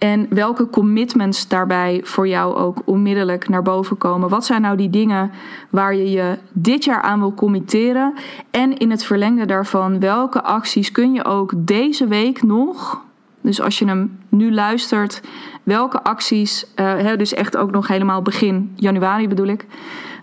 En 0.01 0.27
welke 0.29 0.69
commitments 0.69 1.47
daarbij 1.47 2.01
voor 2.03 2.27
jou 2.27 2.55
ook 2.55 2.81
onmiddellijk 2.85 3.49
naar 3.49 3.61
boven 3.61 3.97
komen. 3.97 4.29
Wat 4.29 4.45
zijn 4.45 4.61
nou 4.61 4.77
die 4.77 4.89
dingen 4.89 5.31
waar 5.69 5.95
je 5.95 6.11
je 6.11 6.37
dit 6.51 6.83
jaar 6.83 7.01
aan 7.01 7.19
wil 7.19 7.33
committeren? 7.33 8.13
En 8.51 8.77
in 8.77 8.91
het 8.91 9.03
verlengde 9.03 9.45
daarvan, 9.45 9.99
welke 9.99 10.43
acties 10.43 10.91
kun 10.91 11.13
je 11.13 11.25
ook 11.25 11.53
deze 11.57 12.07
week 12.07 12.43
nog, 12.43 13.01
dus 13.41 13.61
als 13.61 13.79
je 13.79 13.85
hem 13.85 14.19
nu 14.29 14.53
luistert, 14.53 15.21
welke 15.63 16.03
acties, 16.03 16.65
uh, 16.75 17.15
dus 17.17 17.33
echt 17.33 17.57
ook 17.57 17.71
nog 17.71 17.87
helemaal 17.87 18.21
begin 18.21 18.73
januari 18.75 19.27
bedoel 19.27 19.47
ik, 19.47 19.65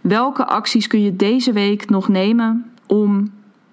welke 0.00 0.46
acties 0.46 0.86
kun 0.86 1.02
je 1.02 1.16
deze 1.16 1.52
week 1.52 1.90
nog 1.90 2.08
nemen 2.08 2.70
om 2.86 3.32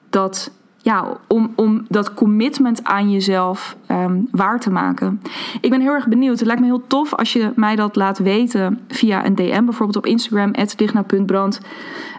dat, 0.10 0.52
ja, 0.86 1.18
om, 1.28 1.52
om 1.56 1.86
dat 1.90 2.14
commitment 2.14 2.84
aan 2.84 3.12
jezelf 3.12 3.78
um, 3.92 4.28
waar 4.32 4.60
te 4.60 4.70
maken? 4.70 5.22
Ik 5.62 5.70
ben 5.70 5.82
heel 5.82 5.94
erg 5.94 6.08
benieuwd. 6.08 6.38
Het 6.38 6.48
lijkt 6.48 6.62
me 6.62 6.68
heel 6.68 6.88
tof 6.88 7.14
als 7.14 7.34
je 7.34 7.52
mij 7.56 7.76
dat 7.76 7.96
laat 7.96 8.18
weten 8.18 8.80
via 8.88 9.26
een 9.26 9.36
DM, 9.36 9.66
bijvoorbeeld 9.66 9.96
op 9.96 10.06
Instagram, 10.06 10.52
digna.brand. 10.76 11.60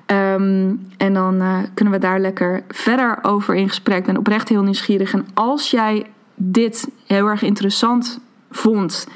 Um, 0.07 0.87
en 0.97 1.13
dan 1.13 1.35
uh, 1.35 1.59
kunnen 1.75 1.95
we 1.95 2.01
daar 2.01 2.21
lekker 2.21 2.63
verder 2.69 3.19
over 3.23 3.55
in 3.55 3.69
gesprek. 3.69 3.99
Ik 3.99 4.07
ben 4.07 4.17
oprecht 4.17 4.49
heel 4.49 4.63
nieuwsgierig. 4.63 5.13
En 5.13 5.27
als 5.35 5.71
jij 5.71 6.07
dit 6.35 6.89
heel 7.07 7.27
erg 7.27 7.43
interessant 7.43 8.21
vond. 8.51 9.09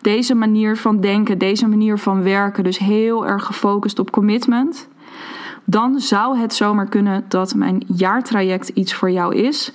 Deze 0.00 0.34
manier 0.34 0.76
van 0.76 1.00
denken, 1.00 1.38
deze 1.38 1.68
manier 1.68 1.98
van 1.98 2.22
werken, 2.22 2.64
dus 2.64 2.78
heel 2.78 3.26
erg 3.26 3.44
gefocust 3.44 3.98
op 3.98 4.10
commitment. 4.10 4.88
Dan 5.64 6.00
zou 6.00 6.38
het 6.38 6.54
zomaar 6.54 6.88
kunnen 6.88 7.24
dat 7.28 7.54
mijn 7.54 7.82
jaartraject 7.86 8.68
iets 8.68 8.94
voor 8.94 9.10
jou 9.10 9.34
is. 9.34 9.72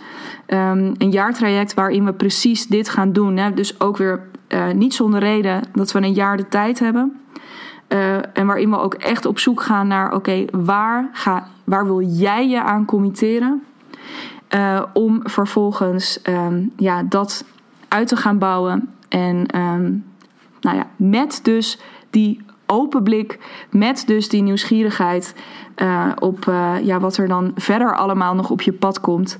Um, 0.48 0.94
een 0.98 1.12
jaartraject 1.12 1.74
waarin 1.74 2.06
we 2.06 2.14
precies 2.14 2.68
dit 2.68 2.90
gaan 2.90 3.14
doen. 3.14 3.38
Hè? 3.38 3.54
Dus 3.54 3.80
ook 3.80 3.98
weer 3.98 4.22
uh, 4.50 4.72
niet 4.72 4.94
zonder 4.94 5.20
reden 5.20 5.62
dat 5.74 5.92
we 5.92 6.00
een 6.02 6.14
jaar 6.14 6.38
de 6.38 6.48
tijd 6.48 6.80
hebben. 6.80 7.20
Uh, 7.88 8.16
en 8.38 8.46
waarin 8.46 8.70
we 8.70 8.78
ook 8.78 8.94
echt 8.94 9.26
op 9.26 9.40
zoek 9.40 9.62
gaan 9.62 9.88
naar: 9.88 10.14
oké, 10.14 10.46
waar, 10.52 11.10
ga, 11.14 11.48
waar 11.64 11.86
wil 11.86 12.02
jij 12.02 12.48
je 12.48 12.62
aan 12.62 12.86
committeren? 12.86 13.64
Uh, 14.56 14.84
om 14.94 15.20
vervolgens 15.24 16.20
um, 16.24 16.72
ja, 16.78 17.04
dat 17.04 17.46
uit 17.88 18.08
te 18.08 18.16
gaan 18.16 18.38
bouwen. 18.38 18.90
En 19.10 19.60
um, 19.60 20.06
nou 20.62 20.78
ja, 20.78 20.88
met 20.96 21.40
dus 21.44 21.80
die 22.10 22.42
open 22.70 23.04
blik, 23.04 23.40
met 23.70 24.04
dus 24.06 24.30
die 24.30 24.42
nieuwsgierigheid 24.42 25.36
uh, 25.76 26.12
op 26.20 26.46
uh, 26.46 26.76
ja, 26.82 27.00
wat 27.00 27.18
er 27.18 27.28
dan 27.28 27.52
verder 27.56 27.96
allemaal 27.96 28.36
nog 28.36 28.50
op 28.50 28.62
je 28.62 28.74
pad 28.74 29.00
komt. 29.00 29.38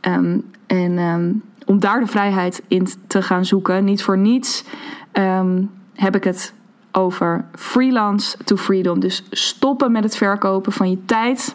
Um, 0.00 0.50
en 0.66 0.98
um, 0.98 1.42
om 1.66 1.80
daar 1.80 2.00
de 2.00 2.06
vrijheid 2.06 2.62
in 2.68 2.88
te 3.06 3.22
gaan 3.22 3.44
zoeken. 3.44 3.84
Niet 3.84 4.02
voor 4.02 4.18
niets 4.18 4.64
um, 5.12 5.70
heb 5.94 6.16
ik 6.16 6.24
het 6.24 6.54
over 6.92 7.44
freelance 7.54 8.36
to 8.44 8.56
freedom. 8.56 9.00
Dus 9.00 9.24
stoppen 9.30 9.92
met 9.92 10.04
het 10.04 10.16
verkopen 10.16 10.72
van 10.72 10.90
je 10.90 11.04
tijd 11.04 11.54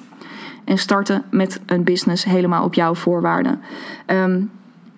en 0.64 0.78
starten 0.78 1.24
met 1.30 1.62
een 1.66 1.84
business 1.84 2.24
helemaal 2.24 2.64
op 2.64 2.74
jouw 2.74 2.96
voorwaarden. 2.96 3.62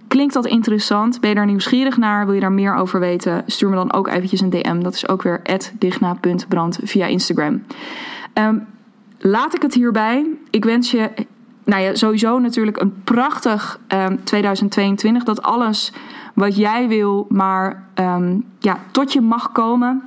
Klinkt 0.08 0.34
dat 0.34 0.46
interessant? 0.46 1.20
Ben 1.20 1.30
je 1.30 1.36
daar 1.36 1.46
nieuwsgierig 1.46 1.98
naar? 1.98 2.26
Wil 2.26 2.36
je 2.36 2.42
daar 2.42 2.52
meer 2.52 2.76
over 2.76 3.00
weten? 3.00 3.44
Stuur 3.46 3.70
me 3.70 3.76
dan 3.76 3.94
ook 3.94 4.08
eventjes 4.08 4.42
een 4.42 4.50
DM. 4.50 4.80
Dat 4.80 4.94
is 4.94 5.10
ook 5.10 5.22
weer 5.22 5.42
digna.brand 5.80 6.80
via 6.84 7.06
Instagram. 7.06 7.64
Um, 8.34 8.66
laat 9.18 9.56
ik 9.56 9.62
het 9.62 9.74
hierbij. 9.74 10.26
Ik 10.50 10.66
wens 10.66 10.92
je 10.92 11.10
nou 11.68 11.82
ja, 11.82 11.96
sowieso 11.96 12.40
natuurlijk 12.40 12.82
een 12.82 13.04
prachtig 13.04 13.80
um, 13.88 14.00
ehm, 14.00 14.16
2022. 14.24 15.24
Dat 15.24 15.42
alles 15.42 15.94
wat 16.34 16.56
jij 16.56 16.88
wil, 16.88 17.26
maar 17.30 17.84
um, 17.96 18.46
ja, 18.60 18.80
tot 18.92 19.14
je 19.14 19.22
mag 19.22 19.52
komen. 19.52 20.04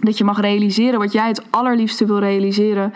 Dat 0.00 0.18
je 0.18 0.24
mag 0.24 0.40
realiseren 0.40 0.98
wat 0.98 1.12
jij 1.12 1.28
het 1.28 1.42
allerliefste 1.50 2.06
wil 2.06 2.18
realiseren. 2.18 2.92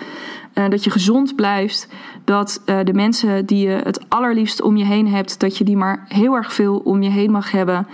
Uh, 0.55 0.69
dat 0.69 0.85
je 0.85 0.91
gezond 0.91 1.35
blijft. 1.37 1.89
Dat 2.25 2.63
uh, 2.67 2.79
de 2.85 2.93
mensen 2.93 3.47
die 3.47 3.69
je 3.69 3.81
het 3.85 4.05
allerliefst 4.09 4.63
om 4.63 4.77
je 4.77 4.85
heen 4.85 5.09
hebt, 5.09 5.41
dat 5.41 5.59
je 5.59 5.65
die 5.65 5.77
maar 5.77 6.05
heel 6.09 6.35
erg 6.35 6.53
veel 6.53 6.79
om 6.79 7.03
je 7.03 7.11
heen 7.11 7.31
mag 7.31 7.51
hebben. 7.51 7.87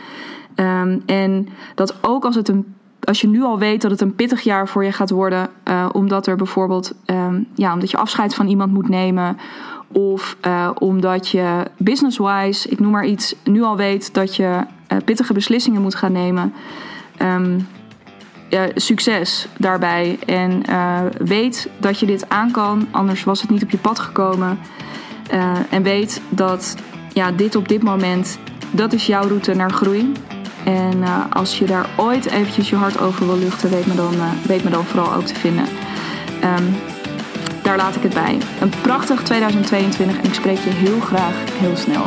Um, 0.54 1.02
en 1.06 1.48
dat 1.74 1.94
ook 2.00 2.24
als 2.24 2.34
het 2.34 2.48
een 2.48 2.74
als 3.04 3.20
je 3.20 3.28
nu 3.28 3.42
al 3.42 3.58
weet 3.58 3.82
dat 3.82 3.90
het 3.90 4.00
een 4.00 4.14
pittig 4.14 4.40
jaar 4.40 4.68
voor 4.68 4.84
je 4.84 4.92
gaat 4.92 5.10
worden, 5.10 5.48
uh, 5.68 5.88
omdat 5.92 6.26
er 6.26 6.36
bijvoorbeeld, 6.36 6.94
um, 7.06 7.46
ja, 7.54 7.72
omdat 7.72 7.90
je 7.90 7.96
afscheid 7.96 8.34
van 8.34 8.46
iemand 8.46 8.72
moet 8.72 8.88
nemen, 8.88 9.36
of 9.92 10.36
omdat 10.78 11.28
je 11.28 11.62
business-wise, 11.76 12.68
ik 12.68 12.80
noem 12.80 12.90
maar 12.90 13.06
iets, 13.06 13.34
nu 13.44 13.62
al 13.62 13.76
weet 13.76 14.14
dat 14.14 14.36
je 14.36 14.60
pittige 15.04 15.32
beslissingen 15.32 15.82
moet 15.82 15.94
gaan 15.94 16.12
nemen. 16.12 16.52
Um, 17.22 17.66
succes 18.74 19.48
daarbij. 19.58 20.18
En 20.26 20.62
uh, 20.68 21.00
weet 21.18 21.68
dat 21.78 22.00
je 22.00 22.06
dit 22.06 22.28
aan 22.28 22.50
kan, 22.50 22.88
anders 22.90 23.24
was 23.24 23.40
het 23.40 23.50
niet 23.50 23.62
op 23.62 23.70
je 23.70 23.78
pad 23.78 23.98
gekomen. 23.98 24.58
Uh, 25.32 25.52
en 25.70 25.82
weet 25.82 26.20
dat 26.28 26.76
ja, 27.12 27.32
dit 27.32 27.56
op 27.56 27.68
dit 27.68 27.82
moment, 27.82 28.38
dat 28.70 28.92
is 28.92 29.06
jouw 29.06 29.26
route 29.28 29.54
naar 29.54 29.70
groei. 29.70 30.12
En 30.64 31.02
als 31.30 31.58
je 31.58 31.64
daar 31.64 31.86
ooit 31.96 32.26
eventjes 32.26 32.70
je 32.70 32.76
hart 32.76 33.00
over 33.00 33.26
wil 33.26 33.38
luchten, 33.38 33.70
weet 33.70 33.86
me 33.86 33.94
dan, 33.94 34.14
weet 34.46 34.64
me 34.64 34.70
dan 34.70 34.84
vooral 34.84 35.14
ook 35.14 35.24
te 35.24 35.34
vinden. 35.34 35.64
Um, 36.44 36.76
daar 37.66 37.76
laat 37.76 37.96
ik 37.96 38.02
het 38.02 38.14
bij. 38.14 38.38
Een 38.60 38.72
prachtig 38.82 39.22
2022 39.22 40.18
en 40.18 40.24
ik 40.24 40.34
spreek 40.34 40.58
je 40.58 40.70
heel 40.70 41.00
graag 41.00 41.34
heel 41.58 41.76
snel. 41.76 42.04